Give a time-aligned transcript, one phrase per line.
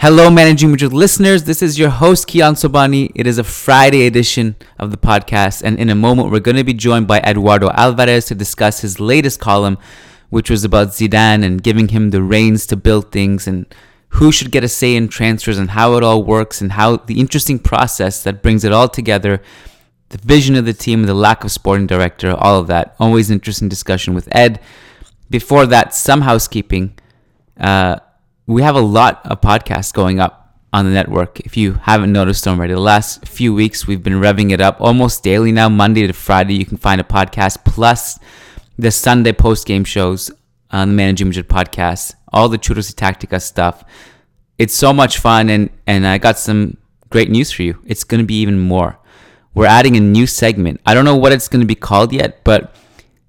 [0.00, 1.44] Hello, Managing Madrid listeners.
[1.44, 3.12] This is your host, Kiyan Sobhani.
[3.14, 6.64] It is a Friday edition of the podcast, and in a moment, we're going to
[6.64, 9.76] be joined by Eduardo Alvarez to discuss his latest column,
[10.30, 13.66] which was about Zidane and giving him the reins to build things and
[14.08, 17.20] who should get a say in transfers and how it all works and how the
[17.20, 19.42] interesting process that brings it all together,
[20.08, 22.96] the vision of the team, the lack of sporting director, all of that.
[22.98, 24.60] Always interesting discussion with Ed.
[25.28, 26.94] Before that, some housekeeping.
[27.58, 27.98] Uh,
[28.50, 31.38] we have a lot of podcasts going up on the network.
[31.40, 35.22] If you haven't noticed already, the last few weeks we've been revving it up almost
[35.22, 35.68] daily now.
[35.68, 38.18] Monday to Friday, you can find a podcast plus
[38.76, 40.32] the Sunday post game shows
[40.72, 43.84] on the Managing Madrid podcast, all the Churros y Tactica stuff.
[44.58, 46.76] It's so much fun, and, and I got some
[47.08, 47.80] great news for you.
[47.86, 48.98] It's going to be even more.
[49.54, 50.80] We're adding a new segment.
[50.84, 52.74] I don't know what it's going to be called yet, but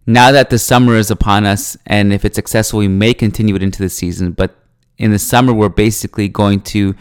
[0.07, 3.63] now that the summer is upon us, and if it's successful, we may continue it
[3.63, 4.31] into the season.
[4.31, 4.55] But
[5.01, 6.95] in the summer, we're basically going to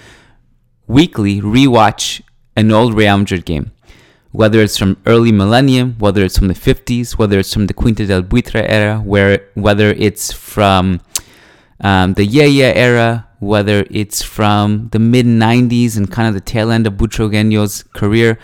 [0.86, 2.22] weekly rewatch
[2.56, 3.72] an old Real Madrid game,
[4.32, 8.06] whether it's from early millennium, whether it's from the 50s, whether it's from the Quinta
[8.06, 11.02] del Buitre era, where whether it's from
[11.82, 16.70] um, the Yé-yé era, whether it's from the mid 90s and kind of the tail
[16.70, 18.38] end of Butragueño's career,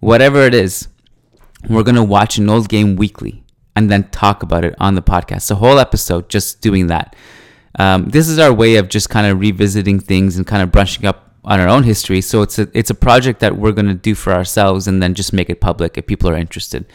[0.00, 0.88] whatever it is,
[1.70, 3.42] we're going to watch an old game weekly
[3.74, 5.48] and then talk about it on the podcast.
[5.48, 7.16] The whole episode just doing that
[7.78, 11.06] um, this is our way of just kind of revisiting things and kind of brushing
[11.06, 12.20] up on our own history.
[12.20, 15.14] So it's a it's a project that we're going to do for ourselves and then
[15.14, 16.86] just make it public if people are interested.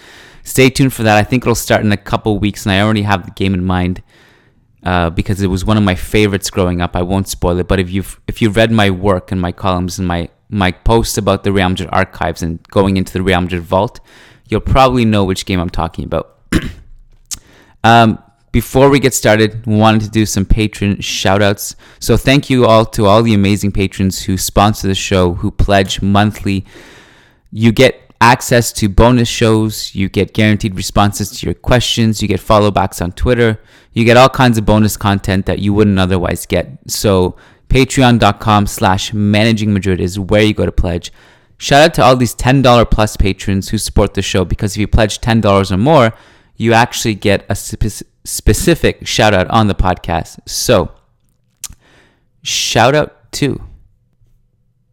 [0.44, 1.18] Stay tuned for that.
[1.18, 3.64] I think it'll start in a couple weeks, and I already have the game in
[3.64, 4.04] mind
[4.84, 6.96] uh, because it was one of my favorites growing up.
[6.96, 9.98] I won't spoil it, but if you've if you've read my work and my columns
[9.98, 14.02] and my my posts about the Real archives and going into the Real vault,
[14.50, 16.38] you'll probably know which game I'm talking about.
[17.84, 18.22] um,
[18.54, 21.76] before we get started, we wanted to do some patron shout outs.
[22.00, 26.04] So thank you all to all the amazing patrons who sponsor the show, who pledge
[26.04, 26.64] monthly.
[27.52, 32.40] You get access to bonus shows, you get guaranteed responses to your questions, you get
[32.40, 33.60] follow backs on Twitter,
[33.92, 36.78] you get all kinds of bonus content that you wouldn't otherwise get.
[36.86, 37.36] So
[37.70, 41.12] patreon.com slash managing Madrid is where you go to pledge.
[41.58, 44.88] Shout out to all these $10 plus patrons who support the show because if you
[44.88, 46.14] pledge $10 or more,
[46.56, 50.40] you actually get a specific specific shout out on the podcast.
[50.46, 50.92] So,
[52.42, 53.62] shout out to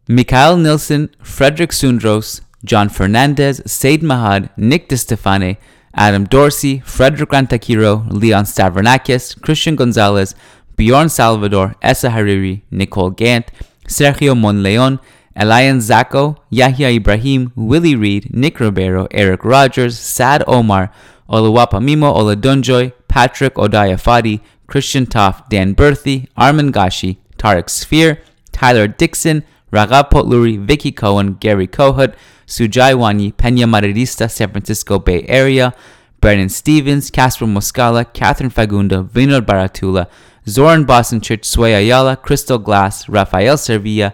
[0.07, 5.57] Mikhail Nilsson, Frederick Sundros, John Fernandez, Said Mahad, Nick DeStefane,
[5.93, 10.35] Adam Dorsey, Frederick Rantakiro, Leon Stavronakis, Christian Gonzalez,
[10.75, 13.51] Bjorn Salvador, Essa Hariri, Nicole Gant,
[13.87, 14.99] Sergio Monleon,
[15.35, 20.91] Elian Zacco, Yahya Ibrahim, Willie Reed, Nick Ribeiro, Eric Rogers, Sad Omar,
[21.29, 28.19] Oluwapa Mimo Oladunjoy, Patrick Odaya Fadi, Christian Toff, Dan Berthy, Armin Gashi, Tarek Sphere,
[28.53, 32.15] Tyler Dixon, Raga Potluri, Vicky Cohen, Gary Kohut,
[32.47, 35.73] Sujai Wani, Pena Madridista, San Francisco Bay Area,
[36.21, 40.07] Brennan Stevens, Casper Moscala, Catherine Fagunda, Vinod Baratula,
[40.47, 40.87] Zoran
[41.19, 44.13] Church, Sway Ayala, Crystal Glass, Rafael Servilla,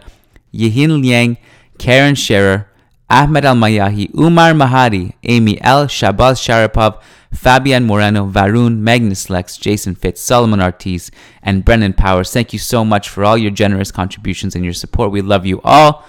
[0.52, 1.38] Yihin Liang,
[1.78, 2.68] Karen Scherer,
[3.12, 7.00] Ahmed Al Mayahi, Umar Mahadi, Amy L, Shabaz Sharapov,
[7.32, 11.12] Fabian Moreno, Varun, Magnus Lex, Jason Fitz, Solomon Ortiz,
[11.42, 12.32] and Brennan Powers.
[12.32, 15.12] Thank you so much for all your generous contributions and your support.
[15.12, 16.06] We love you all.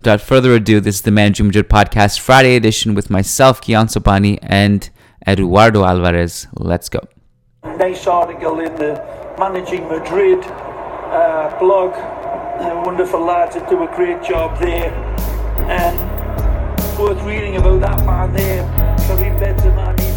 [0.00, 4.38] Without further ado, this is the Managing Madrid Podcast Friday edition with myself, Kiyan Sobhani,
[4.42, 4.90] and
[5.26, 6.46] Eduardo Alvarez.
[6.58, 7.00] Let's go.
[7.64, 9.02] Nice article in the
[9.38, 11.94] Managing Madrid uh, blog.
[11.94, 14.92] A wonderful lads that do a great job there.
[15.70, 18.62] And worth reading about that man there,
[19.06, 20.13] Karim Benzema.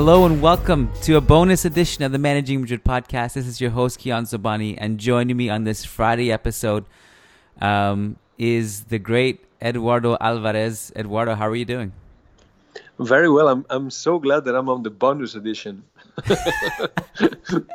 [0.00, 3.34] Hello and welcome to a bonus edition of the Managing Madrid podcast.
[3.34, 6.86] This is your host Kiyan Sobhani, and joining me on this Friday episode
[7.60, 10.90] um, is the great Eduardo Alvarez.
[10.96, 11.92] Eduardo, how are you doing?
[12.98, 13.46] Very well.
[13.48, 15.84] I'm I'm so glad that I'm on the bonus edition.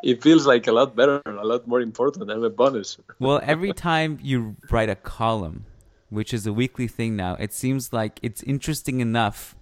[0.04, 2.32] it feels like a lot better, a lot more important.
[2.32, 2.98] I'm a bonus.
[3.20, 5.68] well, every time you write a column,
[6.10, 9.56] which is a weekly thing now, it seems like it's interesting enough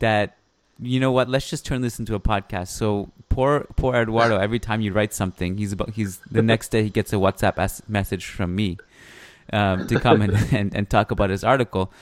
[0.00, 0.36] that
[0.80, 1.28] you know what?
[1.28, 2.68] Let's just turn this into a podcast.
[2.68, 4.38] So poor poor Eduardo.
[4.38, 7.58] Every time you write something, he's about he's the next day he gets a WhatsApp
[7.58, 8.78] as- message from me
[9.52, 11.92] um, to come and, and, and talk about his article.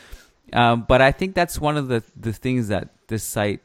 [0.53, 3.61] Um, but I think that's one of the the things that this site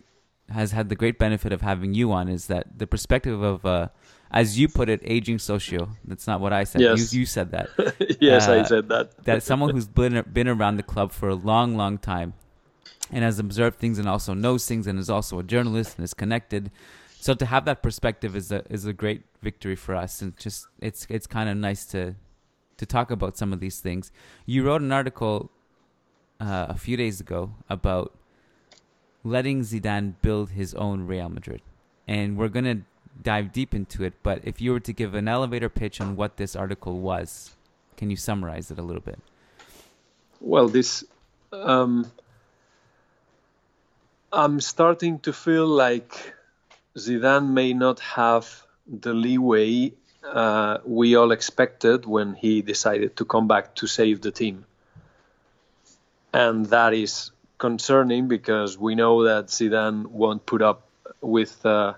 [0.49, 3.89] has had the great benefit of having you on is that the perspective of, uh,
[4.31, 5.89] as you put it, aging socio.
[6.05, 6.79] That's not what I said.
[6.79, 7.11] Yes.
[7.13, 7.67] You, you said that.
[8.21, 9.25] yes, I Uh, said that.
[9.25, 12.33] that someone who's been been around the club for a long, long time,
[13.11, 16.13] and has observed things and also knows things and is also a journalist and is
[16.13, 16.71] connected.
[17.19, 20.67] So to have that perspective is a is a great victory for us, and just
[20.79, 22.15] it's it's kind of nice to
[22.77, 24.11] to talk about some of these things.
[24.45, 25.49] You wrote an article
[26.39, 28.15] uh, a few days ago about
[29.23, 31.61] letting Zidane build his own Real Madrid,
[32.07, 32.81] and we're gonna
[33.23, 34.13] dive deep into it.
[34.21, 37.55] But if you were to give an elevator pitch on what this article was,
[37.97, 39.19] can you summarize it a little bit?
[40.39, 41.03] Well, this
[41.51, 42.11] um,
[44.37, 46.35] I'm starting to feel like
[46.95, 48.45] Zidane may not have
[48.85, 49.93] the leeway
[50.23, 54.65] uh, we all expected when he decided to come back to save the team,
[56.31, 60.87] and that is concerning because we know that Zidane won't put up
[61.19, 61.93] with uh,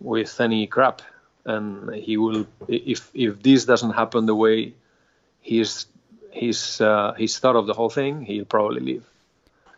[0.00, 1.02] with any crap,
[1.44, 4.74] and he will if if this doesn't happen the way
[5.40, 5.86] he's
[6.30, 9.11] he's uh, he's thought of the whole thing, he'll probably leave.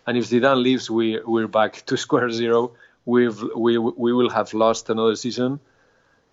[0.06, 2.72] And if Zidane leaves, we we're back to square zero.
[3.04, 5.60] We've we we will have lost another season,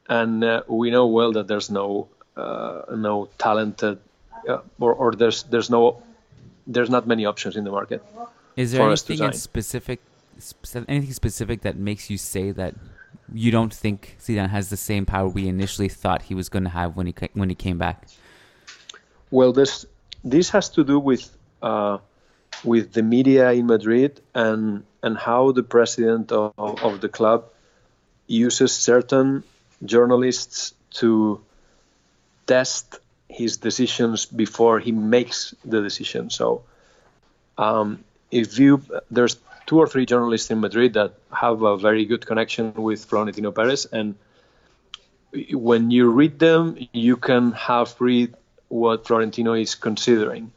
[0.07, 3.99] and uh, we know well that there's no uh, no talented
[4.47, 6.01] uh, or or there's there's no
[6.67, 8.03] there's not many options in the market.
[8.55, 10.01] Is there for us to anything in specific,
[10.87, 12.75] anything specific that makes you say that
[13.33, 16.69] you don't think Zidane has the same power we initially thought he was going to
[16.69, 18.07] have when he when he came back?
[19.29, 19.85] Well, this
[20.23, 21.29] this has to do with
[21.61, 21.97] uh,
[22.63, 27.45] with the media in Madrid and and how the president of, of the club
[28.27, 29.43] uses certain
[29.83, 31.41] journalists to
[32.45, 36.29] test his decisions before he makes the decision.
[36.29, 36.63] So,
[37.57, 42.25] um, if you there's two or three journalists in Madrid that have a very good
[42.25, 44.15] connection with Florentino Perez, and
[45.53, 48.35] when you read them, you can have read
[48.67, 50.51] what Florentino is considering.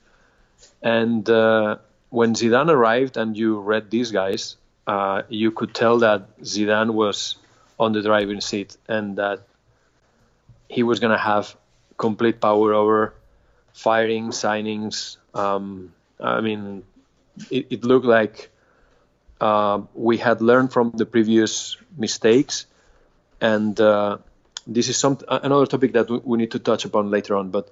[0.83, 1.77] And uh,
[2.11, 4.57] when Zidane arrived, and you read these guys,
[4.87, 7.37] uh, you could tell that Zidane was
[7.79, 9.41] on the driving seat, and that
[10.69, 11.57] he was going to have
[11.97, 13.15] complete power over
[13.73, 15.17] firing, signings.
[15.35, 16.85] Um, I mean,
[17.51, 18.51] it, it looked like
[19.41, 22.67] uh, we had learned from the previous mistakes,
[23.41, 24.19] and uh,
[24.67, 27.51] this is some another topic that we, need to touch upon later on.
[27.51, 27.71] But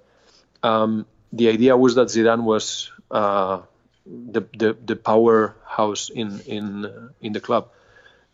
[0.63, 3.63] um, the idea was that Zidane was uh,
[4.07, 7.69] the, the the powerhouse in in uh, in the club,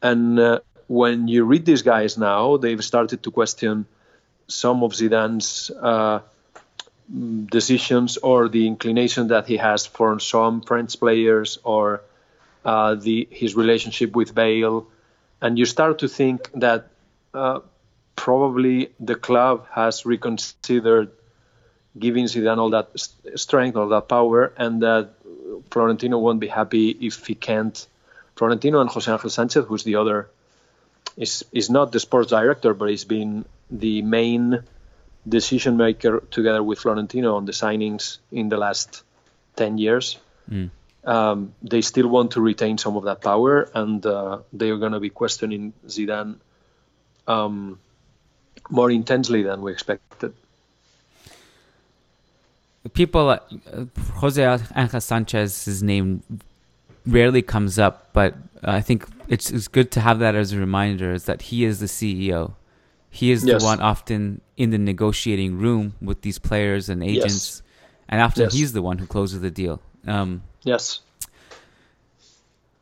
[0.02, 3.86] and uh, when you read these guys now, they've started to question
[4.48, 6.20] some of Zidane's uh,
[7.46, 12.02] decisions or the inclination that he has for some French players or
[12.64, 14.86] uh, the his relationship with Bale,
[15.40, 16.88] and you start to think that
[17.34, 17.60] uh,
[18.16, 21.10] probably the club has reconsidered
[21.96, 22.90] giving Zidane all that
[23.36, 25.10] strength, all that power, and that
[25.70, 27.86] Florentino won't be happy if he can't.
[28.36, 30.28] Florentino and Jose Angel Sanchez, who's the other,
[31.16, 34.62] is is not the sports director, but he's been the main
[35.28, 39.02] decision maker together with Florentino on the signings in the last
[39.56, 40.18] ten years.
[40.50, 40.70] Mm.
[41.04, 44.92] Um, they still want to retain some of that power, and uh, they are going
[44.92, 46.36] to be questioning Zidane
[47.26, 47.78] um,
[48.70, 50.34] more intensely than we expected.
[52.94, 53.38] People, uh,
[54.16, 54.42] Jose
[54.76, 56.22] Angel Sanchez's name
[57.06, 61.12] rarely comes up, but I think it's, it's good to have that as a reminder:
[61.12, 62.52] is that he is the CEO.
[63.10, 63.60] He is Yes.
[63.62, 67.62] the one often in the negotiating room with these players and agents,
[68.08, 68.52] and often Yes.
[68.54, 69.80] he's the one who closes the deal.
[70.06, 71.00] Um, Yes.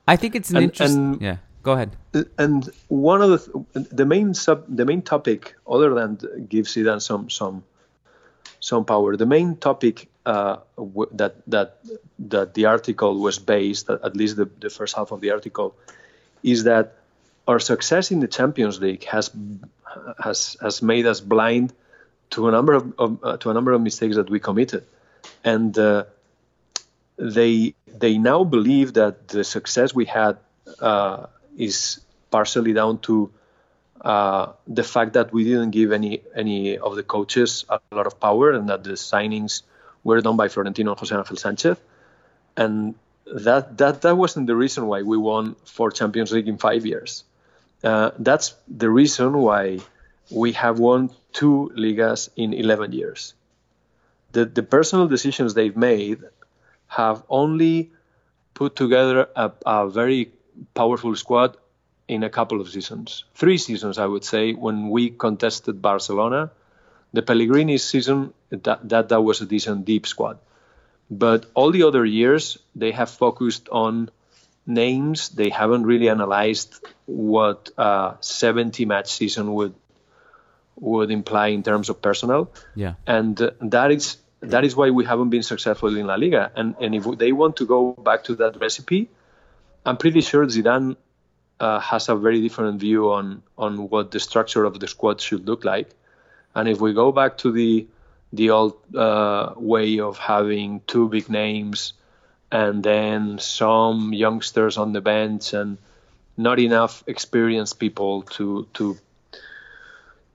[0.08, 1.20] I think it's an interesting.
[1.20, 1.96] Yeah, go ahead.
[2.38, 3.38] and one of the
[3.74, 6.16] th- the main sub the main topic other than
[6.48, 7.64] give Zidane some some
[8.60, 11.78] some power the main topic uh, w- that that
[12.18, 15.74] that the article was based at least the, the first half of the article
[16.42, 16.94] is that
[17.48, 19.30] our success in the Champions League has
[20.18, 21.72] has has made us blind
[22.30, 24.84] to a number of, of uh, to a number of mistakes that we committed.
[25.44, 26.04] And uh,
[27.16, 30.38] they they now believe that the success we had
[30.80, 33.30] uh, is partially down to
[34.00, 38.20] uh, the fact that we didn't give any any of the coaches a lot of
[38.20, 39.62] power and that the signings
[40.04, 41.76] were done by Florentino and Jose Angel Sanchez,
[42.56, 42.94] and
[43.26, 47.24] that that that wasn't the reason why we won four Champions League in five years.
[47.82, 49.78] Uh, that's the reason why
[50.30, 53.34] we have won two Ligas in 11 years.
[54.32, 56.20] The the personal decisions they've made
[56.88, 57.90] have only
[58.54, 60.32] put together a, a very
[60.74, 61.56] powerful squad
[62.08, 66.50] in a couple of seasons, three seasons, I would say, when we contested Barcelona.
[67.12, 70.38] The Pellegrini season, that, that, that was a decent deep squad.
[71.10, 74.10] But all the other years, they have focused on
[74.66, 75.30] names.
[75.30, 79.74] They haven't really analyzed what a 70 match season would
[80.78, 82.50] would imply in terms of personnel.
[82.74, 82.94] Yeah.
[83.06, 86.52] And uh, that is that is why we haven't been successful in La Liga.
[86.54, 89.08] And and if they want to go back to that recipe,
[89.86, 90.96] I'm pretty sure Zidane
[91.60, 95.46] uh, has a very different view on on what the structure of the squad should
[95.46, 95.90] look like.
[96.54, 97.86] And if we go back to the
[98.32, 101.92] the old uh, way of having two big names
[102.50, 105.78] and then some youngsters on the bench and
[106.36, 108.96] not enough experienced people to to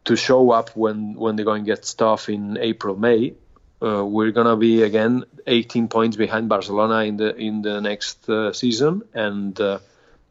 [0.05, 3.33] to show up when when they're going to get stuff in April May.
[3.81, 8.53] Uh, we're gonna be again 18 points behind Barcelona in the in the next uh,
[8.53, 9.79] season, and uh,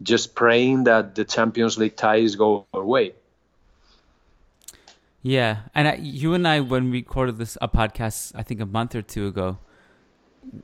[0.03, 3.15] just praying that the Champions League ties go our way.
[5.23, 8.67] Yeah, and I, you and I, when we recorded this a podcast, I think a
[8.67, 9.59] month or two ago,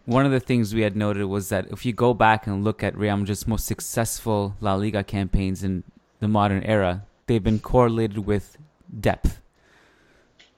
[0.07, 2.83] one of the things we had noted was that if you go back and look
[2.83, 5.85] at Real Madrid's most successful La Liga campaigns in
[6.21, 8.57] the modern era, they've been correlated with
[8.99, 9.43] depth.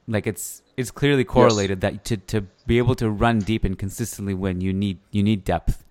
[0.06, 1.92] Like it's it's clearly correlated yes.
[1.92, 5.44] that to, to be able to run deep and consistently win, you need you need
[5.44, 5.84] depth,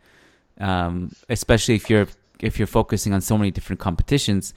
[0.60, 2.08] um, especially if you're
[2.40, 4.54] if you're focusing on so many different competitions.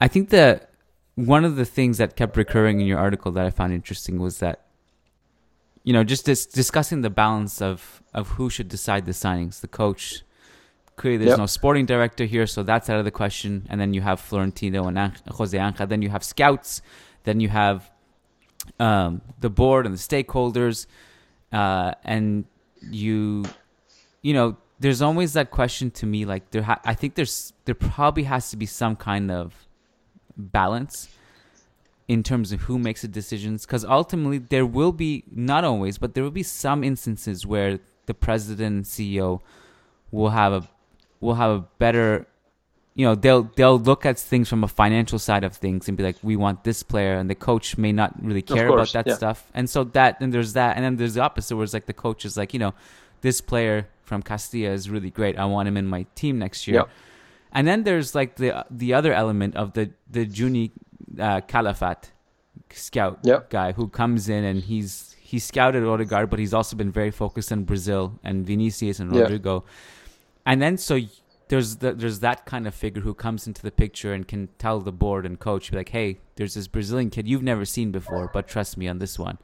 [0.00, 0.70] I think that
[1.14, 4.38] one of the things that kept recurring in your article that I found interesting was
[4.38, 4.68] that
[5.88, 9.68] you know, just dis- discussing the balance of of who should decide the signings, the
[9.68, 10.22] coach.
[10.96, 11.38] Clearly, there's yep.
[11.38, 13.66] no sporting director here, so that's out of the question.
[13.70, 15.86] And then you have Florentino and Jose Angel.
[15.86, 16.82] Then you have scouts.
[17.22, 17.90] Then you have
[18.78, 20.86] um, the board and the stakeholders,
[21.52, 22.44] uh, and
[22.82, 23.44] you,
[24.20, 26.24] you know, there's always that question to me.
[26.24, 29.66] Like there, ha- I think there's there probably has to be some kind of
[30.36, 31.08] balance
[32.08, 36.14] in terms of who makes the decisions because ultimately there will be not always but
[36.14, 39.40] there will be some instances where the president and ceo
[40.10, 40.68] will have a
[41.20, 42.26] will have a better
[42.94, 46.02] you know they'll they'll look at things from a financial side of things and be
[46.02, 49.10] like we want this player and the coach may not really care course, about that
[49.10, 49.16] yeah.
[49.16, 51.86] stuff and so that and there's that and then there's the opposite where it's like
[51.86, 52.72] the coach is like you know
[53.20, 56.84] this player from Castilla is really great I want him in my team next year
[57.52, 60.70] and then there's like the the other element of the the Juni
[61.18, 62.10] uh, Calafat
[62.72, 63.50] scout yep.
[63.50, 67.52] guy who comes in and he's he scouted Odegaard, but he's also been very focused
[67.52, 69.62] on Brazil and Vinicius and Rodrigo.
[69.66, 69.72] Yeah.
[70.46, 70.98] And then so
[71.48, 74.80] there's the, there's that kind of figure who comes into the picture and can tell
[74.80, 78.48] the board and coach like, hey, there's this Brazilian kid you've never seen before, but
[78.48, 79.36] trust me on this one.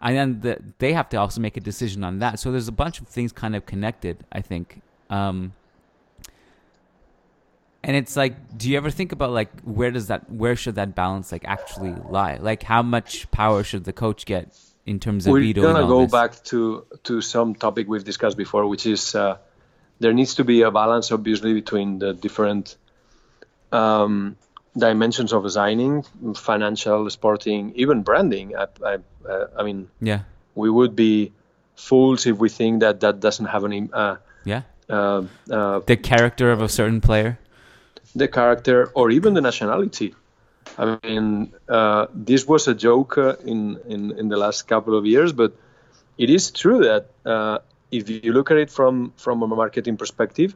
[0.00, 2.38] And then the, they have to also make a decision on that.
[2.40, 4.80] So there's a bunch of things kind of connected, I think.
[5.10, 5.52] Um,
[7.82, 10.94] and it's like do you ever think about like where does that where should that
[10.94, 15.32] balance like actually lie like how much power should the coach get in terms of
[15.32, 16.12] we're gonna go this?
[16.12, 19.38] back to to some topic we've discussed before which is uh,
[19.98, 22.76] there needs to be a balance obviously between the different
[23.72, 24.36] um,
[24.76, 28.56] dimensions of designing financial sporting even branding.
[28.56, 28.98] I, I,
[29.28, 30.20] uh, I mean yeah.
[30.54, 31.32] we would be
[31.74, 34.62] fools if we think that that doesn't have any uh, yeah.
[34.88, 37.38] uh, uh, the character of a certain player?
[38.14, 40.14] The character or even the nationality.
[40.78, 45.04] I mean, uh, this was a joke uh, in, in, in the last couple of
[45.04, 45.56] years, but
[46.16, 47.58] it is true that uh,
[47.90, 50.54] if you look at it from, from a marketing perspective,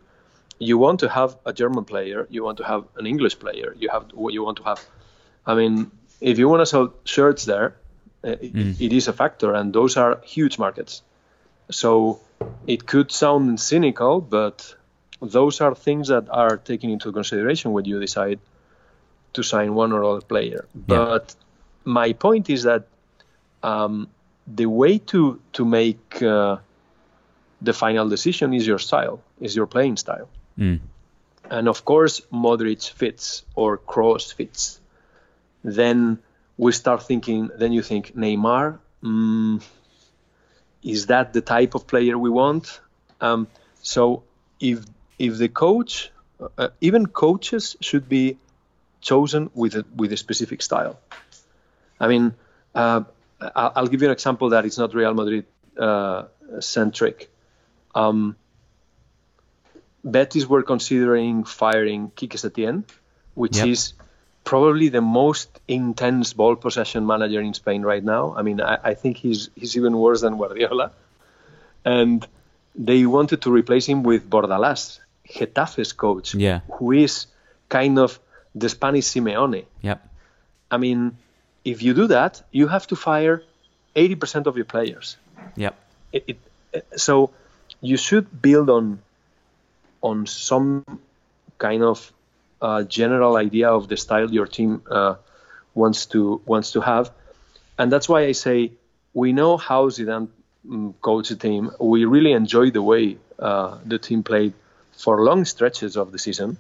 [0.65, 3.89] you want to have a German player, you want to have an English player, you
[3.91, 4.07] have
[4.37, 4.81] you want to have.
[5.47, 5.91] I mean,
[6.21, 7.77] if you want to sell shirts there,
[8.25, 8.81] uh, mm.
[8.81, 11.03] it is a factor, and those are huge markets.
[11.71, 12.21] So
[12.67, 14.75] it could sound cynical, but
[15.21, 18.39] those are things that are taken into consideration when you decide
[19.35, 20.67] to sign one or other player.
[20.75, 20.83] Yeah.
[20.87, 21.35] But
[21.85, 22.87] my point is that
[23.63, 24.09] um,
[24.47, 26.57] the way to to make uh,
[27.61, 30.29] the final decision is your style, is your playing style.
[30.59, 30.81] Mm.
[31.51, 34.81] And of course, Modric fits or Kroos fits.
[35.63, 36.19] Then
[36.57, 37.51] we start thinking.
[37.57, 38.79] Then you think Neymar.
[39.03, 39.63] Mm,
[40.83, 42.81] is that the type of player we want?
[43.21, 43.49] Um,
[43.83, 44.23] so
[44.61, 44.85] if
[45.19, 46.11] if the coach,
[46.59, 48.39] uh, even coaches should be
[49.01, 50.99] chosen with a, with a specific style.
[52.01, 52.35] I mean,
[52.75, 53.03] uh,
[53.55, 55.45] I'll give you an example that is not Real Madrid
[55.79, 56.25] uh,
[56.61, 57.31] centric.
[57.95, 58.37] Um,
[60.05, 62.85] Betis were considering firing Quique Setien,
[63.35, 63.69] which yep.
[63.69, 63.95] is
[64.45, 68.35] probably the most intense ball possession manager in Spain right now.
[68.37, 70.93] I mean, I, I think he's he's even worse than Guardiola.
[71.85, 72.27] And
[72.75, 76.61] they wanted to replace him with Bordalas, Getafe's coach, Yeah.
[76.73, 77.27] who is
[77.69, 78.19] kind of
[78.55, 79.65] the Spanish Simeone.
[79.83, 80.09] Yep.
[80.71, 81.17] I mean,
[81.65, 83.43] if you do that, you have to fire
[83.97, 85.17] 80% of your players.
[85.57, 85.75] Yep.
[86.13, 86.25] It,
[86.73, 87.31] it, so
[87.81, 89.01] you should build on
[90.05, 90.85] on some
[91.59, 92.13] kind of
[92.61, 95.15] uh, general idea of the style your team uh,
[95.75, 97.11] wants to wants to have,
[97.79, 98.73] and that's why I say
[99.15, 100.29] we know how Zidane
[100.67, 101.71] mm, coached the team.
[101.81, 104.53] We really enjoy the way uh, the team played
[104.93, 106.59] for long stretches of the season,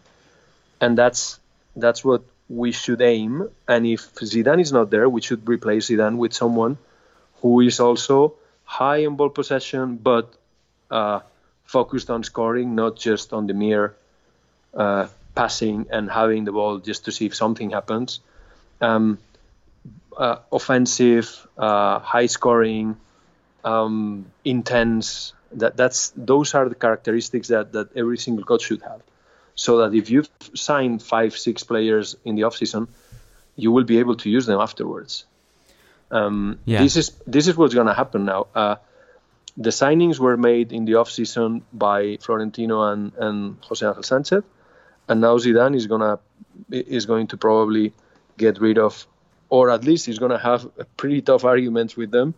[0.80, 1.38] and that's
[1.76, 3.48] that's what we should aim.
[3.68, 6.78] And if Zidane is not there, we should replace Zidane with someone
[7.42, 8.34] who is also
[8.64, 10.32] high in ball possession, but
[10.90, 11.20] uh,
[11.64, 13.94] focused on scoring, not just on the mere
[14.75, 18.21] uh, passing and having the ball just to see if something happens.
[18.80, 19.18] Um,
[20.16, 22.97] uh, offensive, uh, high scoring,
[23.64, 25.33] um, intense.
[25.52, 29.02] That that's those are the characteristics that that every single coach should have.
[29.54, 32.88] So that if you sign five, six players in the offseason,
[33.56, 35.26] you will be able to use them afterwards.
[36.11, 36.83] Um, Yeah.
[36.83, 38.47] This is this is what's going to happen now.
[39.56, 44.42] The signings were made in the off season by Florentino and, and Jose Angel Sanchez,
[45.08, 46.18] and now Zidane is gonna
[46.70, 47.92] is going to probably
[48.37, 49.06] get rid of,
[49.49, 52.34] or at least he's gonna have a pretty tough arguments with them,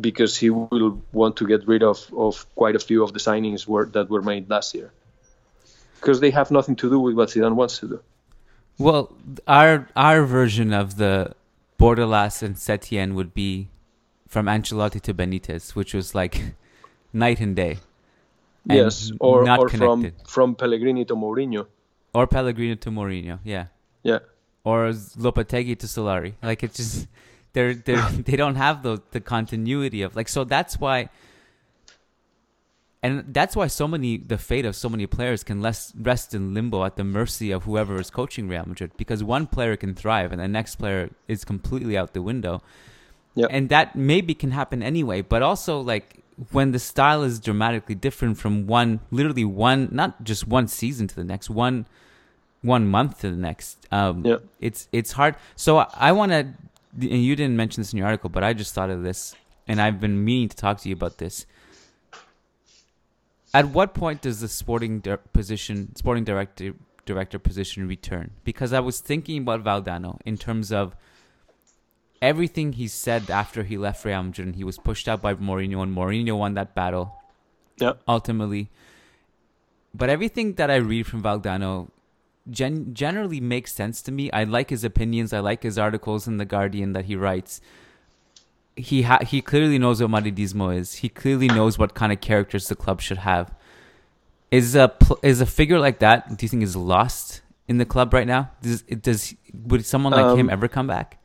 [0.00, 3.66] because he will want to get rid of, of quite a few of the signings
[3.66, 4.92] were, that were made last year,
[6.00, 8.00] because they have nothing to do with what Zidane wants to do.
[8.78, 9.12] Well,
[9.46, 11.34] our our version of the
[11.78, 13.68] Bordalas and Setien would be
[14.30, 16.40] from Ancelotti to Benitez, which was like
[17.12, 17.78] night and day.
[18.68, 21.66] And yes, or not or from from Pellegrini to Mourinho.
[22.14, 23.66] or Pellegrini to Mourinho, yeah,
[24.02, 24.20] Yeah.
[24.64, 24.88] or
[25.26, 26.34] Lopetegui to Solari.
[26.42, 27.08] Like it's just
[27.54, 27.96] they're they
[28.28, 31.08] they don't have the the continuity of like so that's why.
[33.02, 36.52] And that's why so many the fate of so many players can less rest in
[36.52, 40.32] limbo at the mercy of whoever is coaching Real Madrid because one player can thrive
[40.32, 42.60] and the next player is completely out the window.
[43.34, 43.48] Yep.
[43.52, 46.16] And that maybe can happen anyway, but also like
[46.52, 51.14] when the style is dramatically different from one literally one not just one season to
[51.14, 51.86] the next, one
[52.62, 53.86] one month to the next.
[53.92, 54.38] Um Yeah.
[54.60, 55.36] it's it's hard.
[55.56, 56.40] So I, I want to
[56.92, 59.34] and you didn't mention this in your article, but I just thought of this
[59.68, 61.46] and I've been meaning to talk to you about this.
[63.52, 66.72] At what point does the sporting di- position, sporting director
[67.04, 68.32] director position return?
[68.44, 70.94] Because I was thinking about Valdano in terms of
[72.22, 74.54] everything he said after he left Real Madrid.
[74.56, 77.14] He was pushed out by Mourinho, and Mourinho won that battle
[77.78, 77.92] Yeah.
[78.06, 78.68] ultimately.
[79.94, 81.88] But everything that I read from Valdano
[82.50, 84.30] gen- generally makes sense to me.
[84.32, 85.32] I like his opinions.
[85.32, 87.60] I like his articles in the Guardian that he writes.
[88.76, 90.94] He ha- he clearly knows what Madridismo is.
[90.96, 93.52] He clearly knows what kind of characters the club should have.
[94.50, 96.36] Is a pl- is a figure like that?
[96.36, 98.50] Do you think is lost in the club right now?
[98.62, 101.18] Does does would someone like him Um, ever come back?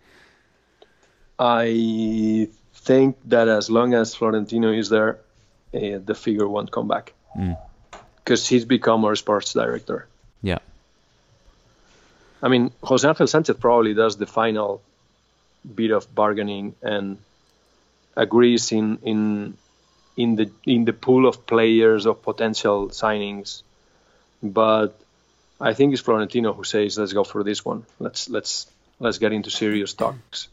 [1.40, 5.20] I think that as long as Florentino is there,
[5.74, 7.58] uh, the figure won't come back Mm.
[8.24, 10.08] because he's become our sports director.
[10.42, 10.60] Yeah,
[12.42, 14.82] I mean, Jose Angel Sanchez probably does the final
[15.76, 17.18] bit of bargaining and
[18.16, 19.58] agrees in in
[20.16, 23.64] in the in the pool of players of potential signings,
[24.42, 24.96] but
[25.60, 27.86] I think it's Florentino who says, "Let's go for this one.
[28.00, 28.68] Let's let's
[29.00, 30.48] let's get into serious talks,"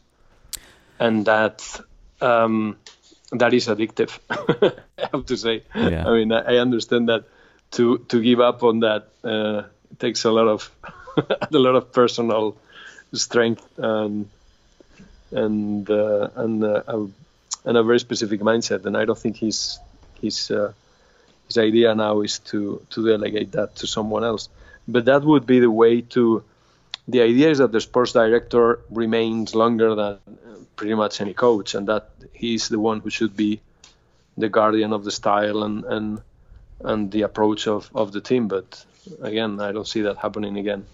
[1.03, 1.81] and that
[2.21, 2.77] um,
[3.31, 4.17] that is addictive.
[4.29, 5.63] I have to say.
[5.75, 6.07] Yeah.
[6.07, 7.25] I mean, I understand that
[7.71, 9.63] to to give up on that uh,
[9.99, 10.71] takes a lot of
[11.17, 12.55] a lot of personal
[13.13, 14.29] strength and
[15.31, 16.97] and uh, and uh, a,
[17.65, 18.85] and a very specific mindset.
[18.85, 19.79] And I don't think his
[20.21, 20.71] his uh,
[21.47, 24.47] his idea now is to to delegate that to someone else.
[24.87, 26.43] But that would be the way to.
[27.07, 30.19] The idea is that the sports director remains longer than uh,
[30.75, 33.59] pretty much any coach, and that he's the one who should be
[34.37, 36.21] the guardian of the style and and
[36.79, 38.47] and the approach of, of the team.
[38.47, 38.85] But
[39.21, 40.85] again, I don't see that happening again.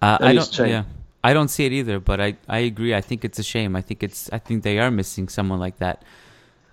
[0.00, 0.58] Uh, I don't.
[0.58, 0.84] Yeah,
[1.24, 1.98] I don't see it either.
[1.98, 2.94] But I, I agree.
[2.94, 3.74] I think it's a shame.
[3.76, 4.30] I think it's.
[4.32, 6.04] I think they are missing someone like that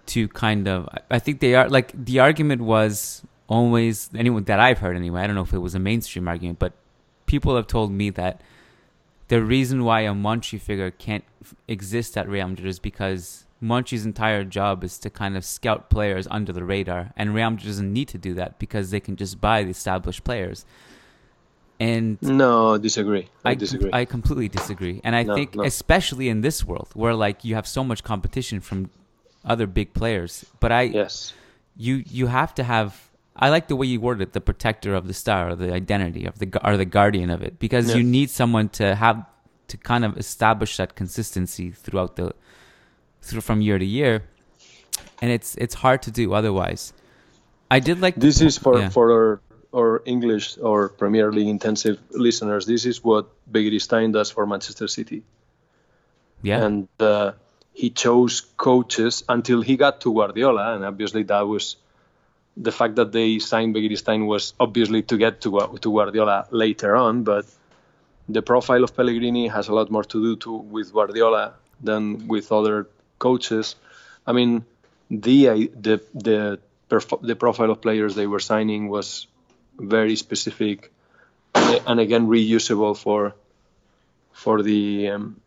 [0.08, 0.88] to kind of.
[0.92, 5.22] I- I think they are like the argument was always anyone that I've heard anyway.
[5.22, 6.74] I don't know if it was a mainstream argument, but
[7.26, 8.42] people have told me that
[9.30, 14.06] the reason why a Monchi figure can't f- exist at Real Madrid is because Monchi's
[14.06, 17.92] entire job is to kind of scout players under the radar, and Real Madrid doesn't
[17.94, 20.66] need to do that because they can just buy the established players.
[21.80, 23.30] And No, disagree.
[23.46, 23.90] I, I disagree.
[23.94, 25.64] I completely disagree, and I No, think no.
[25.64, 28.90] especially in this world where like you have so much competition from
[29.46, 30.46] other big players.
[30.60, 31.34] But I yes.
[31.78, 33.09] you you have to have.
[33.42, 36.26] I like the way you worded it, the protector of the star, or the identity
[36.26, 37.96] of the or the guardian of it, because Yeah.
[37.98, 39.26] you need someone to have
[39.70, 42.34] to kind of establish that consistency throughout the
[43.22, 44.24] through from year to year,
[45.22, 46.94] and it's it's hard to do otherwise.
[47.72, 48.90] I did like This is for yeah.
[48.90, 49.42] for our,
[49.74, 52.66] our English or Premier League intensive listeners.
[52.66, 55.24] This is what Begiristain does for Manchester City,
[56.42, 57.32] yeah and uh,
[57.74, 61.78] he chose coaches until he got to Guardiola, and obviously that was
[62.58, 67.24] the fact that they signed Begiristain was obviously to get to to Guardiola later on,
[67.24, 67.46] but
[68.28, 72.52] the profile of Pellegrini has a lot more to do to with Guardiola than with
[72.52, 73.76] other coaches.
[74.28, 74.66] I mean,
[75.10, 76.60] the the the
[77.22, 79.28] the profile of players they were signing was
[79.78, 80.92] very specific,
[81.56, 83.36] and again reusable for
[84.34, 85.42] for the um,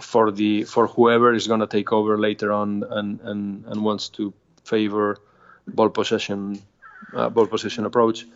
[0.00, 4.08] for the for whoever is going to take over later on and and and wants
[4.10, 4.32] to
[4.64, 5.18] favor
[5.66, 6.62] ball possession
[7.14, 8.26] uh, ball possession approach.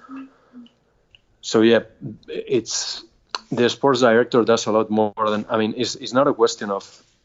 [1.41, 1.81] So yeah,
[2.29, 3.05] it's
[3.51, 5.75] the sports director does a lot more than I mean.
[5.77, 6.85] It's, it's not a question of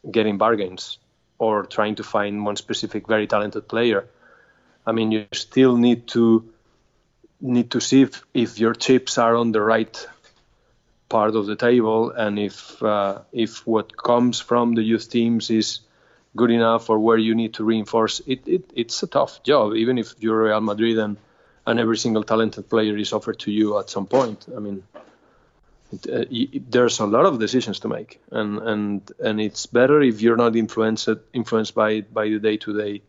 [0.10, 0.98] getting bargains
[1.38, 4.08] or trying to find one specific very talented player.
[4.86, 6.52] I mean, you still need to
[7.42, 10.08] need to see if, if your chips are on the right
[11.08, 15.80] part of the table and if uh, if what comes from the youth teams is
[16.36, 19.76] good enough or where you need to reinforce it, it it's a tough job.
[19.76, 21.18] Even if you're Real Madrid and
[21.66, 24.84] and every single talented player is offered to you at some point I mean
[25.92, 26.26] it, uh,
[26.70, 28.22] there's a lot of decisions to make.
[28.32, 32.78] And and and it's better if you're not influenced influenced by by the day to
[32.78, 33.02] day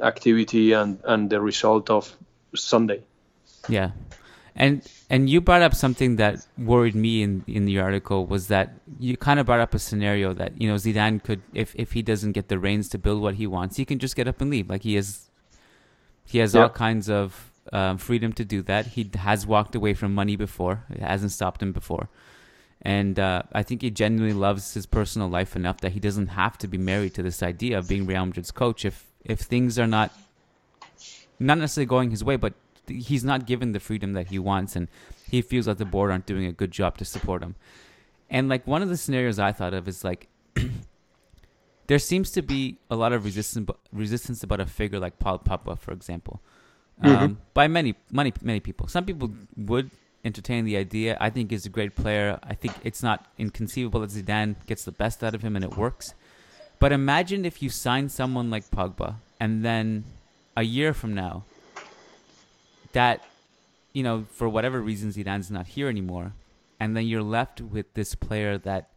[0.00, 2.14] activity and and the result of
[2.54, 3.02] Sunday.
[3.68, 3.92] Yeah,
[4.56, 8.74] and and you brought up something that worried me in in the article was that
[9.00, 12.02] you kind of brought up a scenario that you know Zidane could if if he
[12.02, 14.50] doesn't get the reins to build what he wants, he can just get up and
[14.50, 14.70] leave.
[14.70, 15.30] Like he has,
[16.24, 18.88] he has all kinds of um, freedom to do that.
[18.88, 22.08] He has walked away from money before; it hasn't stopped him before.
[22.82, 26.58] And uh, I think he genuinely loves his personal life enough that he doesn't have
[26.58, 28.84] to be married to this idea of being Real Madrid's coach.
[28.84, 30.12] If if things are not
[31.40, 32.52] not necessarily going his way, but
[32.88, 34.88] he's not given the freedom that he wants, and
[35.30, 37.54] he feels that the board aren't doing a good job to support him.
[38.30, 40.28] And like one of the scenarios I thought of is like
[41.86, 45.78] there seems to be a lot of resistance resistance about a figure like Paul Pogba,
[45.78, 46.40] for example,
[47.02, 48.88] um, by many many many people.
[48.88, 49.90] Some people would
[50.24, 51.16] entertain the idea.
[51.20, 52.38] I think he's a great player.
[52.42, 55.76] I think it's not inconceivable that Zidane gets the best out of him and it
[55.76, 56.14] works.
[56.78, 60.04] But imagine if you sign someone like Pogba and then
[60.56, 61.44] a year from now,
[62.94, 63.22] that,
[63.92, 66.32] you know, for whatever reason Zidane's not here anymore,
[66.80, 68.88] and then you're left with this player that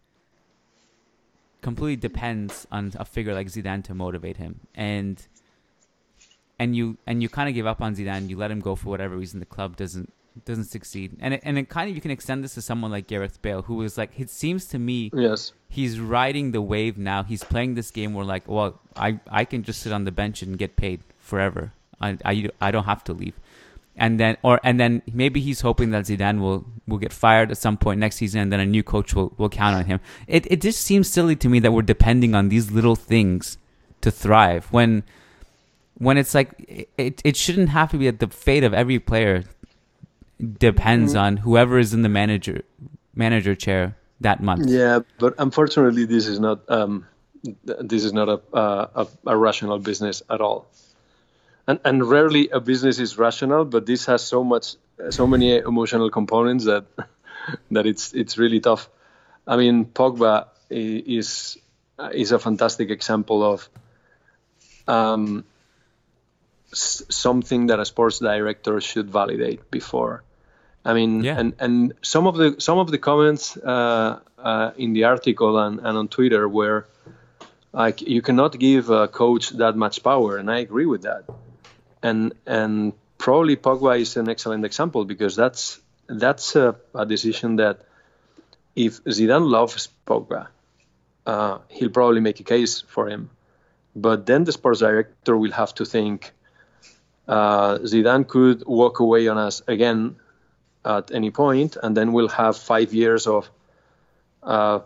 [1.61, 5.27] completely depends on a figure like Zidane to motivate him, and
[6.57, 8.89] and you and you kind of give up on Zidane, you let him go for
[8.89, 10.11] whatever reason the club doesn't
[10.45, 13.07] doesn't succeed, and it, and it kind of you can extend this to someone like
[13.07, 17.23] Gareth Bale, who is like it seems to me yes he's riding the wave now.
[17.23, 20.41] He's playing this game where like, well, I I can just sit on the bench
[20.41, 21.73] and get paid forever.
[21.99, 23.35] I I, I don't have to leave.
[23.97, 27.57] And then or and then maybe he's hoping that Zidane will will get fired at
[27.57, 29.99] some point next season and then a new coach will, will count on him.
[30.27, 33.57] It it just seems silly to me that we're depending on these little things
[34.01, 35.03] to thrive when
[35.97, 39.43] when it's like it it shouldn't have to be that the fate of every player
[40.59, 42.61] depends on whoever is in the manager
[43.15, 44.67] manager chair that month.
[44.67, 47.05] Yeah, but unfortunately, this is not um,
[47.63, 50.67] this is not a, uh, a a rational business at all.
[51.67, 54.75] And and rarely a business is rational, but this has so much
[55.09, 56.85] so many emotional components that
[57.71, 58.89] that it's it's really tough.
[59.45, 61.57] I mean, Pogba is
[62.13, 63.69] is a fantastic example of
[64.87, 65.43] um,
[66.73, 70.23] something that a sports director should validate before.
[70.85, 71.39] I mean, Yeah.
[71.39, 75.79] and and some of the some of the comments uh, uh, in the article and,
[75.79, 76.87] and on Twitter were
[77.73, 81.23] like, you cannot give a coach that much power, and I agree with that.
[82.03, 87.81] And and probably Pogba is an excellent example because that's that's a, a decision that
[88.75, 90.47] if Zidane loves Pogba,
[91.25, 93.29] uh, he'll probably make a case for him.
[93.95, 96.31] But then the sports director will have to think
[97.27, 100.15] uh, Zidane could walk away on us again
[100.85, 103.49] at any point, and then we'll have five years of
[104.43, 104.79] uh,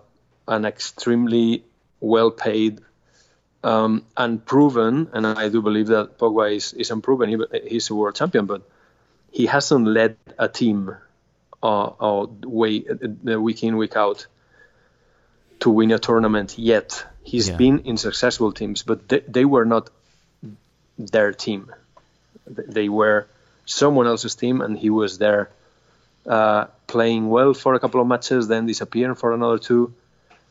[0.48, 1.64] an extremely
[2.00, 2.80] well-paid
[3.64, 4.42] um, and
[5.14, 7.30] and I do believe that Pogba is, is unproven.
[7.30, 8.62] He, he's a world champion, but
[9.32, 10.96] he hasn't led a team
[11.64, 14.28] uh, uh, way, uh, week in, week out
[15.60, 17.06] to win a tournament yet.
[17.24, 17.58] He's Yeah.
[17.58, 19.90] been in successful teams, but they, they were not
[20.98, 21.72] their team.
[22.48, 23.28] They were
[23.66, 25.50] someone else's team, and he was there
[26.26, 29.94] uh, playing well for a couple of matches, then disappearing for another two.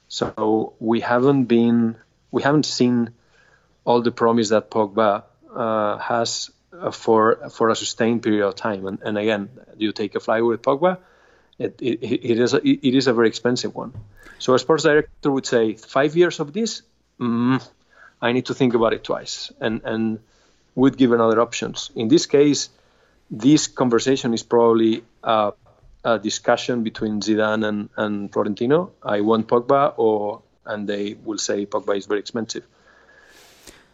[0.09, 1.97] So we haven't been,
[2.31, 3.11] we haven't seen
[3.85, 8.87] all the promise that Pogba uh, has uh, for for a sustained period of time.
[8.87, 10.99] And, and again, you take a fly with Pogba,
[11.59, 13.93] it, it, it is a, it is a very expensive one.
[14.39, 16.83] So a sports director would say five years of this,
[17.19, 17.63] mm,
[18.23, 20.21] I need to think about it twice, and and
[20.75, 21.91] would give another options.
[21.95, 22.71] In this case,
[23.31, 25.51] this conversation is probably uh,
[26.05, 28.93] a discussion between Zidane and, and Florentino.
[29.03, 32.65] I want Pogba, or and they will say Pogba is very expensive.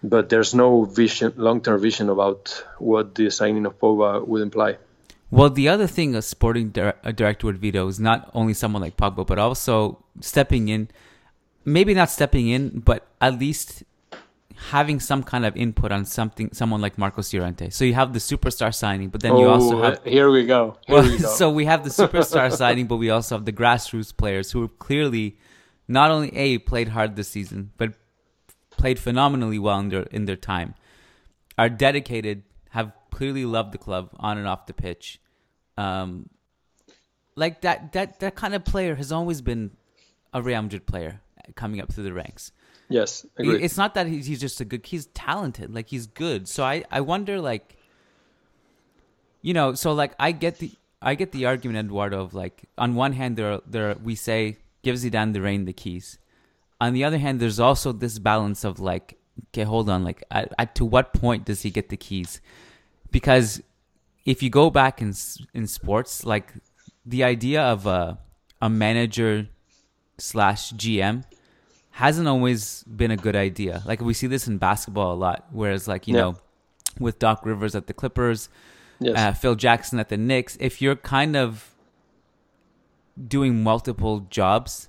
[0.02, 4.76] But there's no vision, long-term vision about what the signing of Pogba would imply.
[5.31, 8.96] Well, the other thing a sporting a director would veto is not only someone like
[8.96, 10.88] Pogba, but also stepping in.
[11.64, 13.83] Maybe not stepping in, but at least
[14.70, 16.50] having some kind of input on something.
[16.52, 17.70] Someone like Marcos Llorente.
[17.70, 20.05] So you have the superstar signing, but then you also Oh, have.
[20.05, 20.76] here we go.
[20.87, 21.29] Here Well, we go.
[21.29, 24.79] so we have the superstar signing, but we also have the grassroots players who have
[24.79, 25.37] clearly
[25.88, 27.94] not only a played hard this season, but
[28.70, 30.75] played phenomenally well in their in their time.
[31.59, 35.20] Are dedicated, have clearly loved the club on and off the pitch.
[35.79, 36.29] Um,
[37.35, 39.70] like that that that kind of player has always been
[40.33, 41.20] a Real Madrid player
[41.55, 42.53] coming up through the ranks.
[43.38, 43.62] yes.
[43.62, 44.85] It's not that he's, he's just a good.
[44.87, 45.75] He's talented.
[45.75, 46.49] Like he's good.
[46.49, 47.77] So I I wonder like.
[49.42, 52.94] You know, so like I get the I get the argument, Eduardo, of like on
[52.96, 56.07] one hand there there we say give Zidane the reign the keys.
[56.85, 59.07] On the other hand, there's also this balance of like,
[59.49, 62.40] okay, hold on, like at, at to what point does he get the keys?
[63.16, 63.49] Because
[64.33, 65.11] if you go back in
[65.59, 66.46] in sports, like
[67.14, 68.18] the idea of a
[68.61, 69.35] a manager
[70.18, 71.25] slash GM
[72.03, 73.83] hasn't always been a good idea.
[73.90, 76.20] Like we see this in basketball a lot, whereas like you Yeah.
[76.22, 76.33] know,
[76.99, 78.49] with Doc Rivers at the Clippers,
[79.01, 79.14] yes.
[79.16, 81.76] uh, Phil Jackson at the Knicks, if you're kind of
[83.16, 84.88] doing multiple jobs,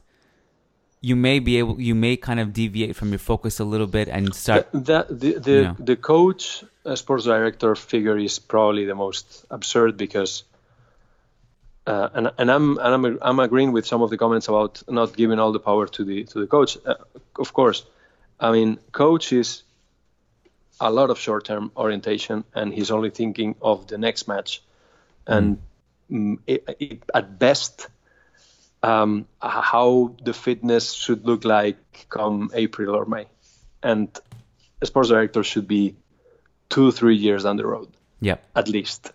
[1.02, 4.08] you may be able, you may kind of deviate from your focus a little bit
[4.08, 4.72] and start.
[4.72, 5.76] Th- that the the, you know.
[5.80, 10.44] the coach uh, sports director figure is probably the most absurd because
[11.86, 15.16] uh, and and I'm and I'm I'm agreeing with some of the comments about not
[15.16, 16.78] giving all the power to the to the coach.
[16.86, 16.96] Uh,
[17.40, 17.86] of course,
[18.40, 19.64] I mean coach is
[20.80, 24.62] a lot of short-term orientation and he's only thinking of the next match
[25.26, 25.58] and
[26.12, 27.88] mm, it, it, at best
[28.84, 33.28] um, how the fitness should look like come April or May.
[33.82, 34.10] And
[34.82, 35.96] a sports director should be
[36.70, 37.90] two three years down the road.
[38.20, 38.38] Yeah.
[38.56, 39.12] at least.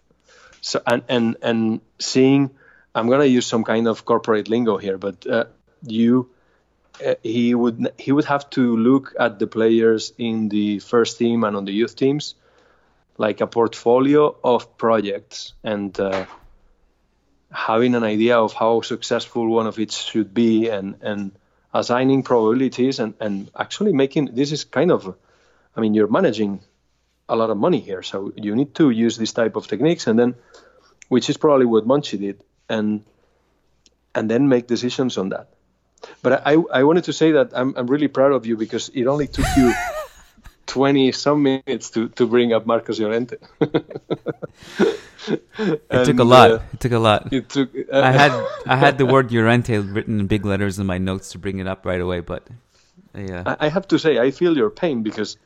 [0.60, 2.50] So and and and seeing
[2.94, 5.46] i'm going to use some kind of corporate lingo here but uh,
[5.82, 6.30] you
[7.04, 11.42] uh, he would he would have to look at the players in the first team
[11.42, 12.34] and on the youth teams
[13.18, 15.54] like a portfolio of projects.
[15.62, 16.26] And uh,
[17.52, 21.32] having an idea of how successful one of it should be and and
[21.74, 25.14] assigning probabilities and and actually making this is kind of
[25.76, 26.60] i mean you're managing
[27.32, 28.02] a lot of money here.
[28.02, 30.34] So you need to use this type of techniques and then
[31.08, 33.04] which is probably what Monchi did and
[34.14, 35.48] and then make decisions on that.
[36.22, 39.06] But i i wanted to say that i'm, I'm really proud of you because it
[39.06, 39.72] only took you
[40.66, 43.36] 20 some minutes to to bring up marcos llorente
[45.28, 46.50] It took a lot.
[46.50, 47.32] it took a lot.
[47.32, 48.32] it took uh, I had
[48.66, 51.66] I had the word Llorente written in big letters in my notes to bring it
[51.66, 52.46] up right away, but
[53.14, 55.36] yeah, I I have to say, I feel your pain because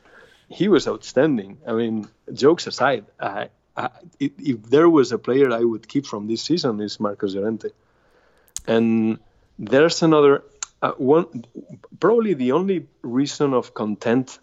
[0.49, 1.57] he was outstanding.
[1.67, 6.05] I mean, jokes aside, I, I, if, if there was a player I would keep
[6.05, 7.69] from this season, is Marcos Llorente.
[8.65, 9.19] And
[9.59, 10.43] there's another
[10.81, 11.45] uh, one,
[11.99, 14.39] probably the only reason of content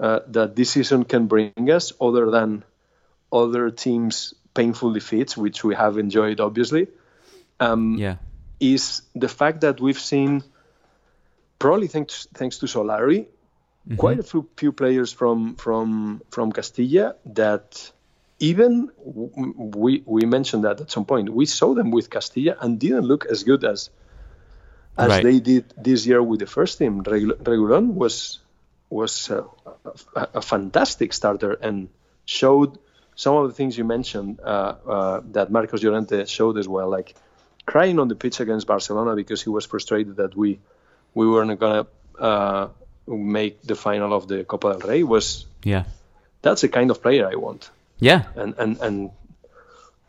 [0.00, 2.64] uh, that this season can bring us, other than
[3.32, 6.88] other teams' painful defeats, which we have enjoyed, obviously.
[7.60, 8.16] Um, yeah,
[8.60, 10.42] is the fact that we've seen,
[11.58, 13.26] probably thanks thanks to Solari,
[13.96, 17.90] quite a few, few players from from from Castilla that
[18.38, 22.78] even w- we we mentioned that at some point we saw them with Castilla and
[22.78, 23.90] didn't look as good as
[24.98, 25.22] as Right.
[25.24, 27.02] they did this year with the first team.
[27.02, 28.38] Regu- Reguilón was
[28.90, 29.44] was uh,
[30.14, 31.88] a, a fantastic starter and
[32.26, 32.78] showed
[33.14, 37.14] some of the things you mentioned uh, uh, that Marcos Llorente showed as well, like
[37.66, 40.58] crying on the pitch against Barcelona because he was frustrated that we
[41.14, 41.86] we weren't gonna
[42.18, 42.68] uh,
[43.06, 45.02] make the final of the Copa del Rey.
[45.02, 45.84] Was yeah,
[46.40, 48.24] that's the kind of player I want, yeah.
[48.36, 49.10] and and and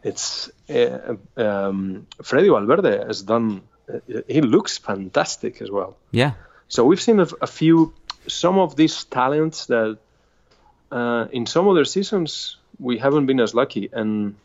[0.04, 3.62] it's uh, um, Freddy Valverde has done.
[4.28, 5.98] He looks fantastic as well.
[6.12, 6.34] Yeah.
[6.70, 7.94] So we've seen a, a few,
[8.28, 9.98] some of these talents that
[10.92, 13.90] uh, in some other seasons we haven't been as lucky.
[13.92, 14.36] And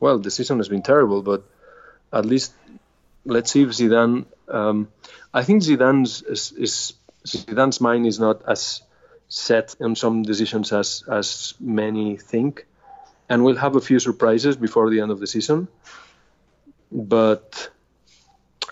[0.00, 1.44] well, the season has been terrible, but
[2.12, 2.52] at least
[3.24, 4.26] let's see if Zidane.
[4.48, 4.88] Um,
[5.32, 6.94] I think Zidane's is, is,
[7.26, 8.82] Zidane's mind is not as
[9.28, 12.66] set in some decisions as as many think,
[13.28, 15.68] and we'll have a few surprises before the end of the season.
[16.90, 17.68] But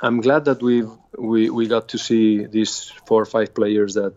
[0.01, 0.85] I'm glad that we
[1.19, 4.15] we we got to see these four or five players that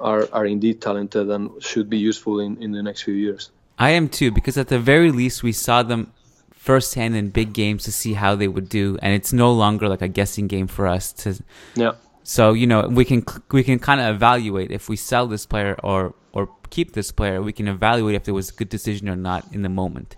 [0.00, 3.50] are are indeed talented and should be useful in in the next few years.
[3.78, 6.12] I am too, because at the very least we saw them
[6.52, 10.02] firsthand in big games to see how they would do, and it's no longer like
[10.02, 11.38] a guessing game for us to.
[11.74, 11.92] Yeah.
[12.24, 15.76] So you know we can we can kind of evaluate if we sell this player
[15.82, 17.40] or or keep this player.
[17.40, 20.16] We can evaluate if it was a good decision or not in the moment.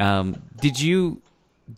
[0.00, 1.22] Um, did you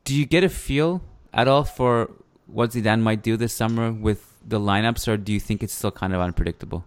[0.04, 1.02] do you get a feel
[1.32, 2.10] at all for
[2.46, 5.90] what Zidane might do this summer with the lineups, or do you think it's still
[5.90, 6.84] kind of unpredictable?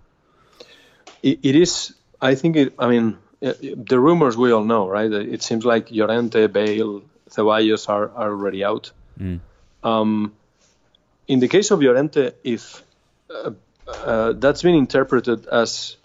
[1.24, 1.94] it, it is.
[2.22, 2.74] I think it.
[2.80, 5.12] I mean, the rumors we all know, right?
[5.12, 8.92] It seems like Llorente, Bale, Ceballos are, are already out.
[9.20, 9.40] Mm.
[9.84, 10.34] Um,
[11.28, 12.84] in the case of Llorente, if
[13.30, 13.52] uh,
[13.88, 15.98] uh, that's been interpreted as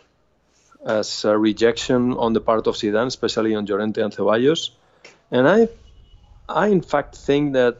[0.84, 4.70] as a rejection on the part of Zidane, especially on Llorente and Ceballos,
[5.30, 5.68] and I,
[6.48, 7.78] I in fact think that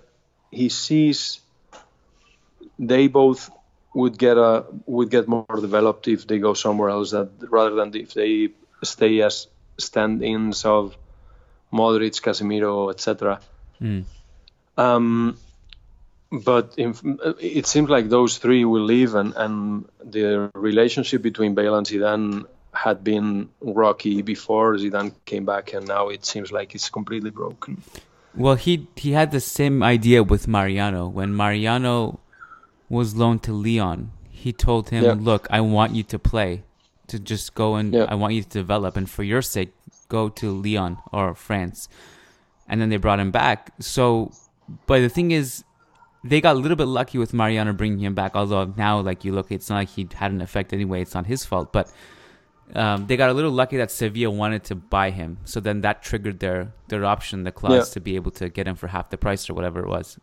[0.51, 1.41] he sees
[2.79, 3.51] they both
[3.95, 7.95] would get a would get more developed if they go somewhere else that rather than
[7.95, 8.51] if they
[8.83, 9.47] stay as
[9.79, 10.97] stand-ins of
[11.73, 13.41] Modric, Casemiro, etc.
[13.81, 14.05] Mm.
[14.77, 15.37] Um,
[16.31, 16.95] but in,
[17.41, 22.47] it seems like those three will leave, and, and the relationship between Bale and Zidane
[22.73, 27.83] had been rocky before Zidane came back, and now it seems like it's completely broken.
[28.35, 32.19] Well, he he had the same idea with Mariano when Mariano
[32.89, 34.13] was loaned to Lyon.
[34.31, 35.15] He told him, yeah.
[35.19, 36.63] "Look, I want you to play,
[37.09, 38.07] to just go and yeah.
[38.09, 39.73] I want you to develop, and for your sake,
[40.09, 41.89] go to Lyon or France."
[42.69, 43.73] And then they brought him back.
[43.81, 44.33] So,
[44.87, 45.65] but the thing is,
[46.25, 48.33] they got a little bit lucky with Mariano bringing him back.
[48.35, 51.03] Although now, like you look, it's not like he had an effect anyway.
[51.03, 51.91] It's not his fault, but.
[52.75, 56.03] Um, they got a little lucky that Sevilla wanted to buy him, so then that
[56.03, 57.95] triggered their their option, the clause yeah.
[57.95, 60.19] to be able to get him for half the price or whatever it was.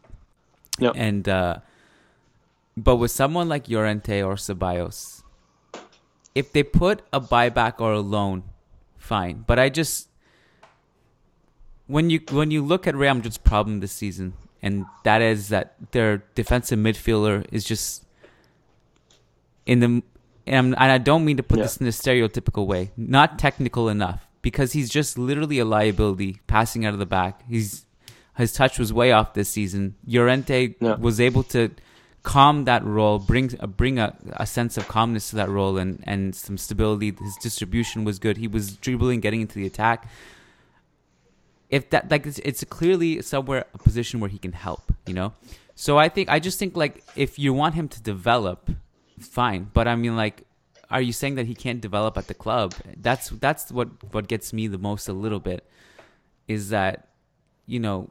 [0.80, 0.92] Yeah.
[0.96, 1.58] And uh,
[2.76, 5.24] but with someone like Llorente or Ceballos,
[6.36, 8.44] if they put a buyback or a loan,
[8.98, 9.44] fine.
[9.48, 10.10] But I just
[11.88, 15.76] when you when you look at Real Madrid's problem this season, and that is that
[15.92, 18.06] their defensive midfielder is just
[19.66, 20.04] in the
[20.46, 21.66] and, I don't mean to put yeah.
[21.66, 26.86] this in a stereotypical way, not technical enough because he's just literally a liability passing
[26.86, 27.44] out of the back.
[27.48, 27.86] He's
[28.38, 29.96] his touch was way off this season.
[30.08, 30.96] Llorente yeah.
[30.96, 31.72] was able to
[32.24, 36.04] calm that role, bring uh, bring a, a sense of calmness to that role and,
[36.06, 37.16] and some stability.
[37.20, 38.38] His distribution was good.
[38.38, 40.08] He was dribbling, getting into the attack.
[41.70, 45.34] If that like it's, it's clearly somewhere a position where he can help, you know.
[45.76, 48.70] So I think I just think like if you want him to develop,
[49.20, 49.70] fine.
[49.74, 50.44] But I mean like,
[50.90, 52.74] are you saying that he can't develop at the club?
[52.98, 55.64] That's that's what what gets me the most a little bit,
[56.48, 57.08] is that,
[57.66, 58.10] you know.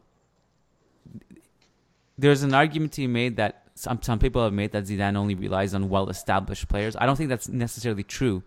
[2.20, 5.34] There's an argument to be made that some some people have made that Zidane only
[5.34, 6.96] relies on well established players.
[6.96, 8.42] I don't think that's necessarily true,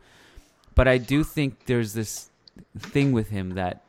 [0.75, 2.29] but I do think there's this
[2.77, 3.81] thing with him that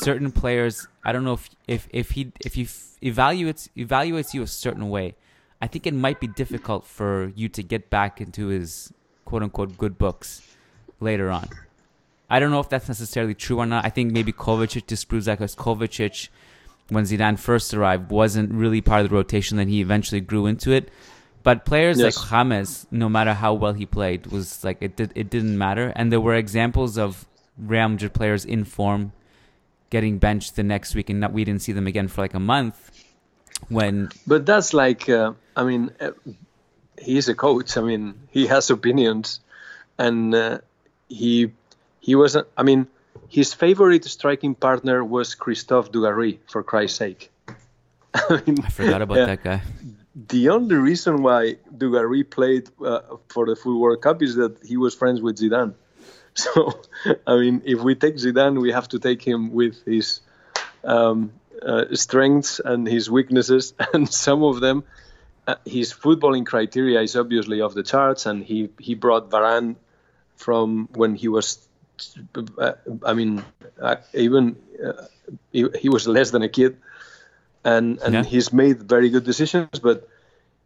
[0.00, 0.86] certain players.
[1.04, 2.64] I don't know if if if he if he
[3.02, 5.16] evaluates evaluates you a certain way,
[5.60, 8.92] I think it might be difficult for you to get back into his
[9.24, 10.42] quote unquote good books
[11.00, 11.48] later on.
[12.30, 13.84] I don't know if that's necessarily true or not.
[13.84, 16.28] I think maybe Kovacic disproves that because Kovacic
[16.88, 19.56] when Zidane first arrived wasn't really part of the rotation.
[19.56, 20.90] Then he eventually grew into it.
[21.42, 22.16] But players yes.
[22.16, 25.92] like James, no matter how well he played, was like it did it didn't matter.
[25.94, 27.26] And there were examples of
[27.58, 29.12] Real Madrid players in form
[29.90, 32.40] getting benched the next week, and not, we didn't see them again for like a
[32.40, 32.90] month.
[33.68, 36.12] When but that's like uh, I mean, uh,
[36.98, 37.76] he's a coach.
[37.76, 39.40] I mean, he has opinions,
[39.98, 40.58] and uh,
[41.08, 41.52] he
[42.00, 42.48] he wasn't.
[42.56, 42.86] I mean,
[43.34, 47.32] his favorite striking partner was Christophe Dugarry, for Christ's sake.
[48.14, 49.62] I, mean, I forgot about yeah, that guy.
[50.14, 54.76] The only reason why Dugarry played uh, for the full World Cup is that he
[54.76, 55.74] was friends with Zidane.
[56.36, 56.80] So,
[57.28, 60.20] I mean, if we take Zidane, we have to take him with his
[60.82, 61.32] um,
[61.62, 64.82] uh, strengths and his weaknesses, and some of them.
[65.46, 69.76] Uh, his footballing criteria is obviously off the charts, and he, he brought Varane
[70.36, 71.68] from when he was
[73.04, 73.44] I mean,
[74.12, 74.92] even uh,
[75.52, 76.76] he, he, was less than a kid,
[77.64, 78.22] and and yeah.
[78.24, 79.78] he's made very good decisions.
[79.80, 80.08] But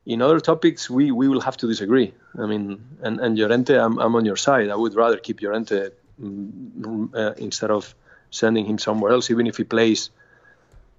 [0.09, 2.15] in other topics, we, we will have to disagree.
[2.39, 4.71] I mean, and, and Llorente, I'm, I'm on your side.
[4.71, 7.95] I would rather keep Llorente mm, uh, instead of
[8.31, 10.09] sending him somewhere else, even if he plays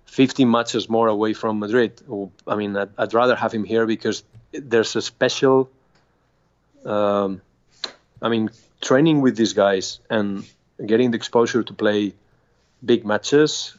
[0.05, 1.99] 15 matches more away from Madrid.
[2.47, 5.71] I mean, I'd, I'd rather have him here because there's a special.
[6.85, 7.41] Um,
[8.21, 8.51] I mean,
[8.81, 10.45] training with these guys and
[10.85, 12.13] getting the exposure to play
[12.83, 13.77] big matches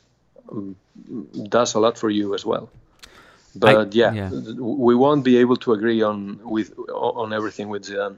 [0.51, 0.77] um,
[1.49, 2.69] does a lot for you as well.
[3.57, 7.85] But I, yeah, yeah, we won't be able to agree on with on everything with
[7.85, 8.17] Zidane.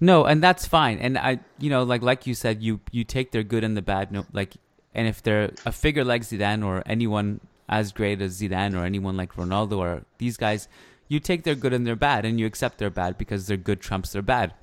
[0.00, 0.98] No, and that's fine.
[0.98, 3.82] And I, you know, like like you said, you you take their good and the
[3.82, 4.12] bad.
[4.12, 4.54] No, like,
[4.94, 9.16] and if they're a figure like Zidane or anyone as great as Zidane or anyone
[9.16, 10.68] like Ronaldo or these guys,
[11.08, 13.80] you take their good and their bad, and you accept their bad because their good
[13.80, 14.54] trumps their bad.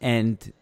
[0.00, 0.52] And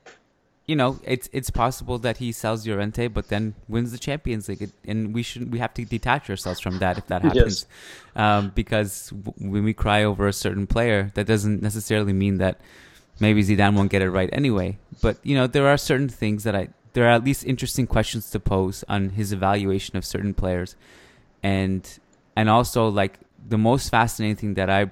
[0.66, 4.70] you know, it's it's possible that he sells Llorente, but then wins the Champions League,
[4.84, 8.16] and we should we have to detach ourselves from that if that happens, yes.
[8.16, 12.60] um, because w- when we cry over a certain player, that doesn't necessarily mean that
[13.20, 14.76] maybe Zidane won't get it right anyway.
[15.00, 18.30] But you know, there are certain things that I there are at least interesting questions
[18.30, 20.74] to pose on his evaluation of certain players,
[21.44, 21.88] and
[22.34, 24.90] and also like the most fascinating thing that I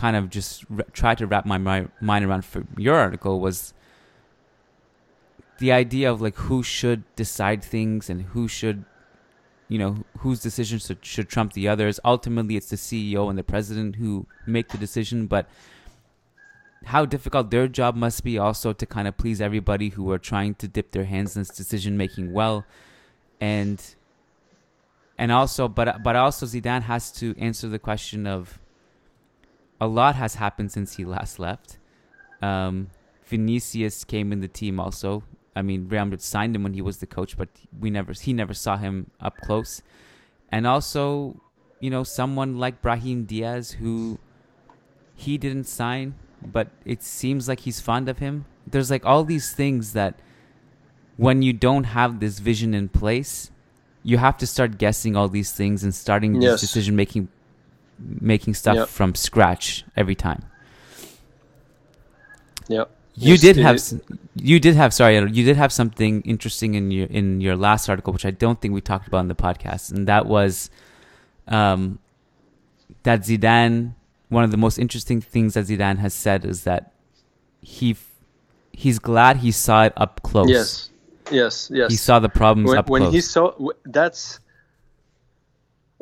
[0.00, 3.74] kind of just re- tried to wrap my, my mind around for your article was
[5.58, 8.86] the idea of like who should decide things and who should
[9.68, 12.00] you know whose decisions should, should trump the others.
[12.02, 15.46] Ultimately it's the ceo and the president who make the decision but
[16.86, 20.54] how difficult their job must be also to kind of please everybody who are trying
[20.54, 22.64] to dip their hands in this decision making well.
[23.38, 23.78] And
[25.18, 28.58] and also but but also Zidane has to answer the question of
[29.80, 31.78] a lot has happened since he last left
[32.42, 32.88] um,
[33.26, 35.22] Vinicius came in the team also
[35.54, 38.32] I mean, Real Madrid signed him when he was the coach, but we never he
[38.32, 39.82] never saw him up close.
[40.50, 41.40] And also,
[41.80, 44.18] you know, someone like Brahim Diaz who
[45.14, 48.46] he didn't sign, but it seems like he's fond of him.
[48.66, 50.20] There's like all these things that
[51.16, 53.50] when you don't have this vision in place,
[54.02, 56.52] you have to start guessing all these things and starting yes.
[56.52, 57.28] this decision making
[58.00, 58.88] making stuff yep.
[58.88, 60.44] from scratch every time.
[62.68, 62.90] Yep.
[63.14, 63.82] You did have
[64.34, 68.12] you did have sorry you did have something interesting in your in your last article
[68.12, 70.70] which I don't think we talked about in the podcast and that was
[71.48, 71.98] um,
[73.02, 73.94] that Zidane
[74.28, 76.92] one of the most interesting things that Zidane has said is that
[77.60, 77.96] he
[78.72, 80.48] he's glad he saw it up close.
[80.48, 80.90] Yes.
[81.30, 81.90] Yes yes.
[81.90, 83.12] He saw the problems when, up when close.
[83.12, 83.52] he saw
[83.84, 84.40] that's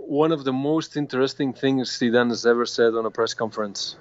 [0.08, 3.96] one of the most interesting things Zidane has ever said on a press conference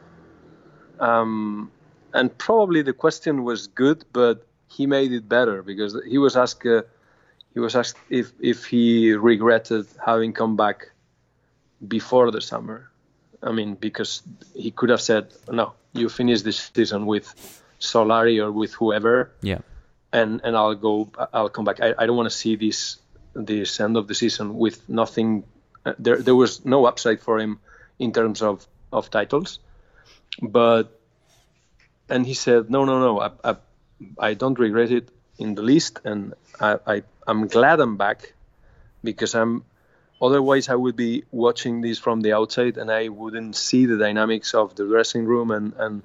[0.99, 1.71] um,
[2.13, 6.65] and probably the question was good, but he made it better because he was asked
[6.65, 6.83] uh,
[7.53, 10.91] he was asked if if he regretted having come back
[11.87, 12.89] before the summer.
[13.41, 14.23] I mean, because
[14.55, 17.33] he could have said, "No, you finish this season with
[17.79, 19.59] Solari or with whoever." Yeah.
[20.11, 21.11] And and I'll go.
[21.33, 21.81] I'll come back.
[21.81, 22.97] I, I don't want to see this
[23.35, 25.43] this end of the season with nothing.
[25.99, 27.59] There there was no upside for him
[27.99, 29.59] in terms of of titles,
[30.41, 30.99] but
[32.09, 33.55] and he said, "No, no, no, I, I,
[34.19, 38.33] I don't regret it in the least, and I, I, I'm glad I'm back
[39.03, 39.63] because I'm.
[40.19, 44.55] Otherwise, I would be watching this from the outside, and I wouldn't see the dynamics
[44.55, 46.03] of the dressing room and and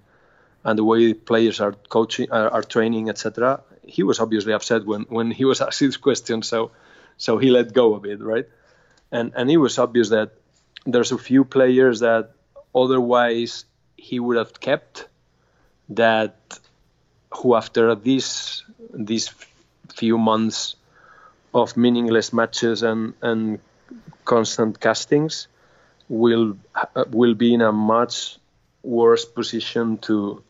[0.64, 3.62] and the way players are coaching, are, are training, etc.
[3.84, 6.72] He was obviously upset when when he was asked this question, so
[7.16, 8.46] so he let go a bit, right?
[9.12, 10.32] And and it was obvious that
[10.86, 12.32] there's a few players that
[12.74, 13.64] otherwise
[13.96, 15.06] he would have kept
[15.90, 16.58] that
[17.30, 19.30] who after these these
[19.94, 20.76] few months
[21.54, 23.60] of meaningless matches and and
[24.24, 25.48] constant castings
[26.08, 28.38] will uh, will be in a much
[28.82, 30.42] worse position to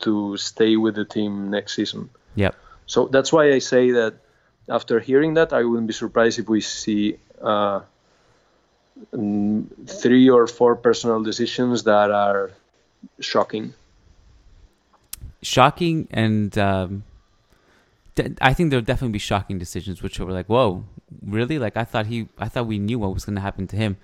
[0.00, 2.10] to stay with the team next season.
[2.34, 2.54] Yep.
[2.86, 4.14] So that's why I say that
[4.68, 7.80] after hearing that, I wouldn't be surprised if we see uh,
[9.86, 12.50] three or four personal decisions that are
[13.20, 13.74] shocking
[15.42, 17.02] shocking and um,
[18.40, 20.84] I think there'll definitely be shocking decisions which were like, whoa,
[21.26, 21.58] really?
[21.58, 23.96] Like I thought he, I thought we knew what was going to happen to him.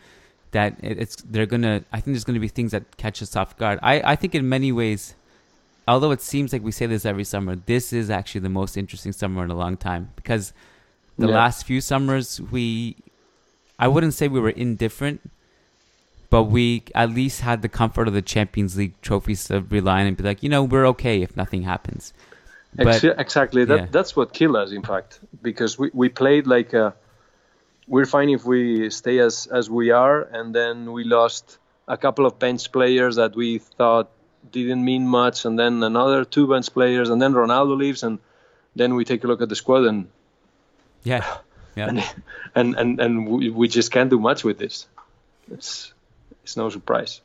[0.52, 1.84] That it's they're gonna.
[1.92, 3.78] I think there's going to be things that catch us off guard.
[3.82, 5.14] I I think in many ways,
[5.86, 9.12] although it seems like we say this every summer, this is actually the most interesting
[9.12, 10.54] summer in a long time because
[11.18, 11.34] the yeah.
[11.34, 12.96] last few summers we,
[13.78, 15.30] I wouldn't say we were indifferent,
[16.30, 20.08] but we at least had the comfort of the Champions League trophies to rely on
[20.08, 22.12] and be like, you know, we're okay if nothing happens.
[22.74, 23.64] But, exactly.
[23.64, 23.86] That, yeah.
[23.90, 26.94] That's what killed us, in fact, because we, we played like a,
[27.86, 32.26] we're fine if we stay as, as we are, and then we lost a couple
[32.26, 34.10] of bench players that we thought
[34.52, 38.18] didn't mean much, and then another two bench players, and then Ronaldo leaves, and
[38.76, 40.08] then we take a look at the squad, and
[41.02, 41.38] yeah,
[41.78, 42.04] yeah, and
[42.54, 44.86] and and, and we, we just can't do much with this.
[45.50, 45.92] It's
[46.42, 47.20] it's no surprise.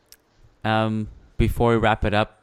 [0.64, 2.42] Um, before we wrap it up,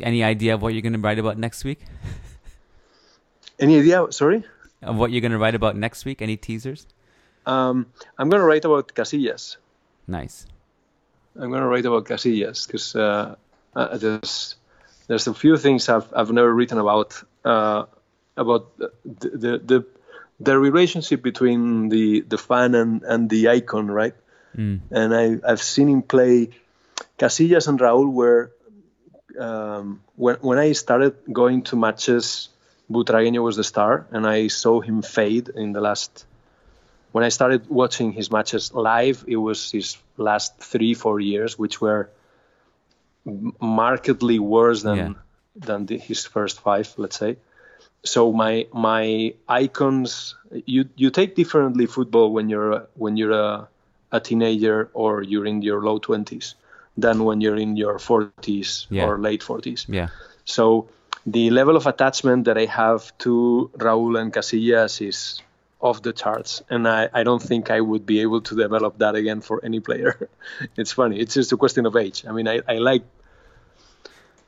[0.00, 1.80] any idea of what you're going to write about next week?
[3.58, 4.06] Any idea?
[4.10, 4.44] Sorry.
[4.82, 6.22] Of what you're going to write about next week?
[6.22, 6.86] Any teasers?
[7.46, 7.86] Um,
[8.18, 9.56] I'm going to write about Casillas.
[10.06, 10.46] Nice.
[11.36, 13.36] I'm going to write about Casillas because uh,
[13.74, 14.56] uh, there's
[15.06, 17.84] there's a few things I've I've never written about uh,
[18.36, 19.86] about the, the the
[20.44, 24.14] the relationship between the the fan and and the icon, right?
[24.56, 24.80] Mm.
[24.90, 26.50] And I I've seen him play.
[27.18, 28.50] Casillas and Raúl were
[29.38, 32.48] um, when when I started going to matches.
[32.90, 36.26] Butragueño was the star, and I saw him fade in the last.
[37.12, 41.80] When I started watching his matches live, it was his last three four years, which
[41.80, 42.10] were
[43.60, 45.12] markedly worse than Yeah.
[45.54, 47.36] than the, his first five, let's say.
[48.04, 50.34] So my my icons,
[50.66, 53.68] you you take differently football when you're a- when you're a,
[54.10, 56.54] a teenager or you're in your low twenties
[56.98, 59.06] than when you're in your forties Yeah.
[59.06, 59.86] or late forties.
[59.88, 60.08] Yeah.
[60.44, 60.88] So
[61.26, 65.40] the level of attachment that I have to Raúl and Casillas is
[65.80, 69.14] off the charts, and I, I don't think I would be able to develop that
[69.14, 70.28] again for any player.
[70.76, 71.18] it's funny.
[71.18, 72.24] It's just a question of age.
[72.26, 73.02] I mean, I, I like.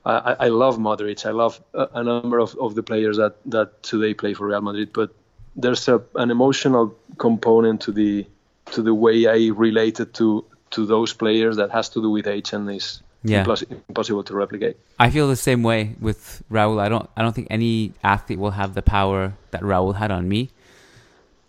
[0.07, 1.25] I, I love Modric.
[1.25, 4.61] I love a, a number of, of the players that, that today play for Real
[4.61, 5.15] Madrid, but
[5.57, 8.27] there's a, an emotional component to the
[8.73, 12.53] to the way I related to to those players that has to do with age
[12.53, 13.45] and is Yeah.
[13.45, 14.77] impos- impossible to replicate.
[14.99, 16.81] I feel the same way with Raul.
[16.81, 20.29] I don't I don't think any athlete will have the power that Raul had on
[20.29, 20.51] me.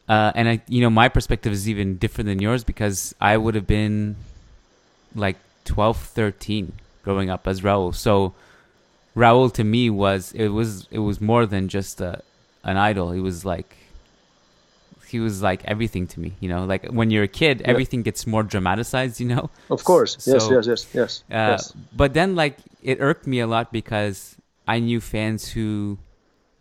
[0.08, 3.56] Uh, and I you know my perspective is even different than yours because I would
[3.56, 4.16] have been
[5.16, 6.74] like 12, 13
[7.06, 7.96] growing up as Raul.
[7.96, 8.34] So
[9.16, 12.22] Raul to me was it was it was more than just a,
[12.64, 13.12] an idol.
[13.12, 13.78] He was like
[15.08, 16.66] he was like everything to me, you know.
[16.66, 17.70] Like when you're a kid, Yeah.
[17.70, 19.50] everything gets more dramatized, you know.
[19.70, 20.12] Of course.
[20.28, 21.24] Yes, yes, yes, yes.
[21.30, 21.74] Uh, yes.
[21.96, 24.36] But then, like, it irked me a lot because
[24.68, 26.00] I knew fans who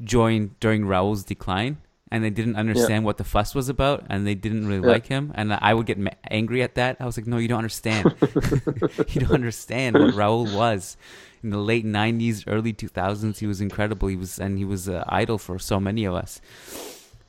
[0.02, 1.78] joined during Raul's decline
[2.14, 4.94] and they didn't understand what the fuss was about and they didn't really Yeah.
[4.96, 5.24] like him.
[5.34, 6.92] And I would get ma- angry at that.
[7.02, 8.14] I was like, no, you don't understand.
[9.12, 10.96] you don't understand what Raul was.
[11.42, 14.06] In the late 90s, early 2000s, he was incredible.
[14.14, 16.40] He was, and he was an idol for so many of us.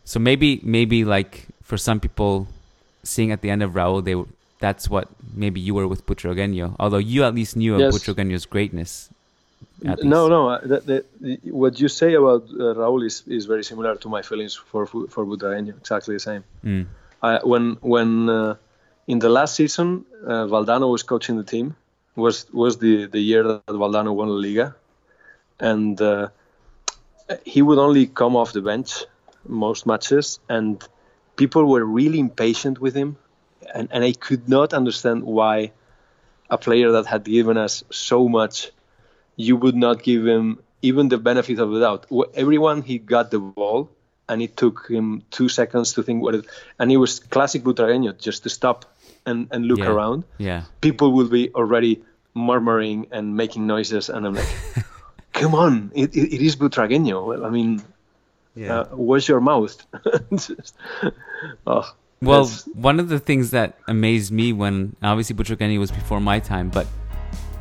[0.06, 1.34] So maybe, maybe like
[1.64, 2.48] for some people,
[3.04, 4.16] seeing at the end of Raul, they
[4.60, 5.10] that's what
[5.44, 6.76] maybe you were with Butragueño.
[6.80, 7.92] Although you at least knew of Yes.
[7.94, 9.10] Butragueño's greatness.
[10.04, 10.50] No, no.
[10.50, 14.10] uh, The, the, the, what you say about uh, Raúl is, is very similar to
[14.10, 15.78] my feelings for for Butragueño.
[15.78, 16.44] Exactly the same.
[16.64, 16.86] Mm.
[17.22, 18.56] I, when when uh,
[19.08, 21.76] in the last season, uh, Valdano was coaching the team.
[22.16, 24.76] Was was the, the year that Valdano won La Liga,
[25.60, 26.30] and uh,
[27.44, 29.06] he would only come off the bench
[29.48, 30.82] most matches, and
[31.36, 33.18] people were really impatient with him,
[33.74, 35.72] and, and I could not understand why
[36.50, 38.72] a player that had given us so much,
[39.36, 42.06] you would not give him even the benefit of the doubt.
[42.36, 43.90] Everyone he got the ball,
[44.30, 46.46] and it took him two seconds to think what it,
[46.80, 48.86] and he was classic Butragueño, just to stop
[49.26, 49.90] and, and look Yeah.
[49.92, 50.24] around.
[50.38, 50.64] Yeah.
[50.82, 54.48] People will be already murmuring and making noises, and I'm like,
[55.34, 57.26] come on, it, it, it is Butragueño.
[57.26, 57.82] Well, I mean,
[58.56, 58.80] Yeah.
[58.82, 59.76] uh, where's your mouth?
[60.32, 60.76] Just-
[61.68, 61.84] oh,
[62.22, 66.40] Well, that's- one of the things that amazed me when obviously Butragueño was before my
[66.40, 66.88] time, but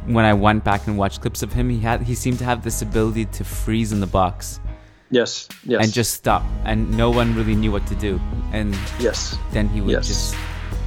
[0.06, 2.62] when I went back and watched clips of him, he had he seemed to have
[2.62, 4.60] this ability to freeze in the box
[5.10, 8.20] yes, yes, and just stop, and no one really knew what to do,
[8.52, 10.08] and yes, then he would Yes.
[10.08, 10.36] just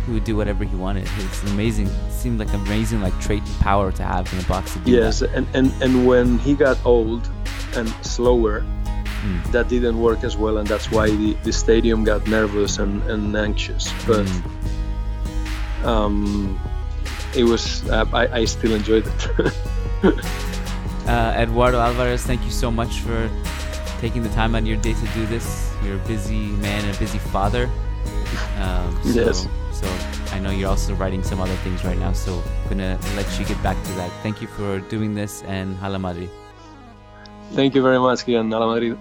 [0.05, 1.07] he would do whatever he wanted.
[1.20, 1.88] It's amazing.
[1.88, 4.80] It seemed like an amazing like trait and power to have in a box to
[4.80, 5.32] do yes, that.
[5.34, 7.30] and, and and when he got old
[7.76, 8.63] and slower,
[9.26, 9.51] Mm.
[9.51, 13.36] that didn't work as well, and that's why the, the stadium got nervous and, and
[13.36, 13.91] anxious.
[14.05, 15.86] But Mm.
[15.86, 16.59] um,
[17.36, 19.53] it was uh, I, I still enjoyed it.
[21.07, 23.32] Uh, Eduardo Alvarez, thank you so much for
[23.99, 25.73] taking the time out of your day to do this.
[25.82, 27.69] You're a busy man and a busy father.
[28.59, 29.47] Um, so, Yes.
[29.71, 29.88] So
[30.36, 32.11] I know you're also writing some other things right now.
[32.11, 34.11] So I'm gonna let you get back to that.
[34.21, 36.30] Thank you for doing this and Hala Madrid.
[37.53, 38.51] Thank you very much, Kiyan.
[38.51, 38.97] Hala Madrid.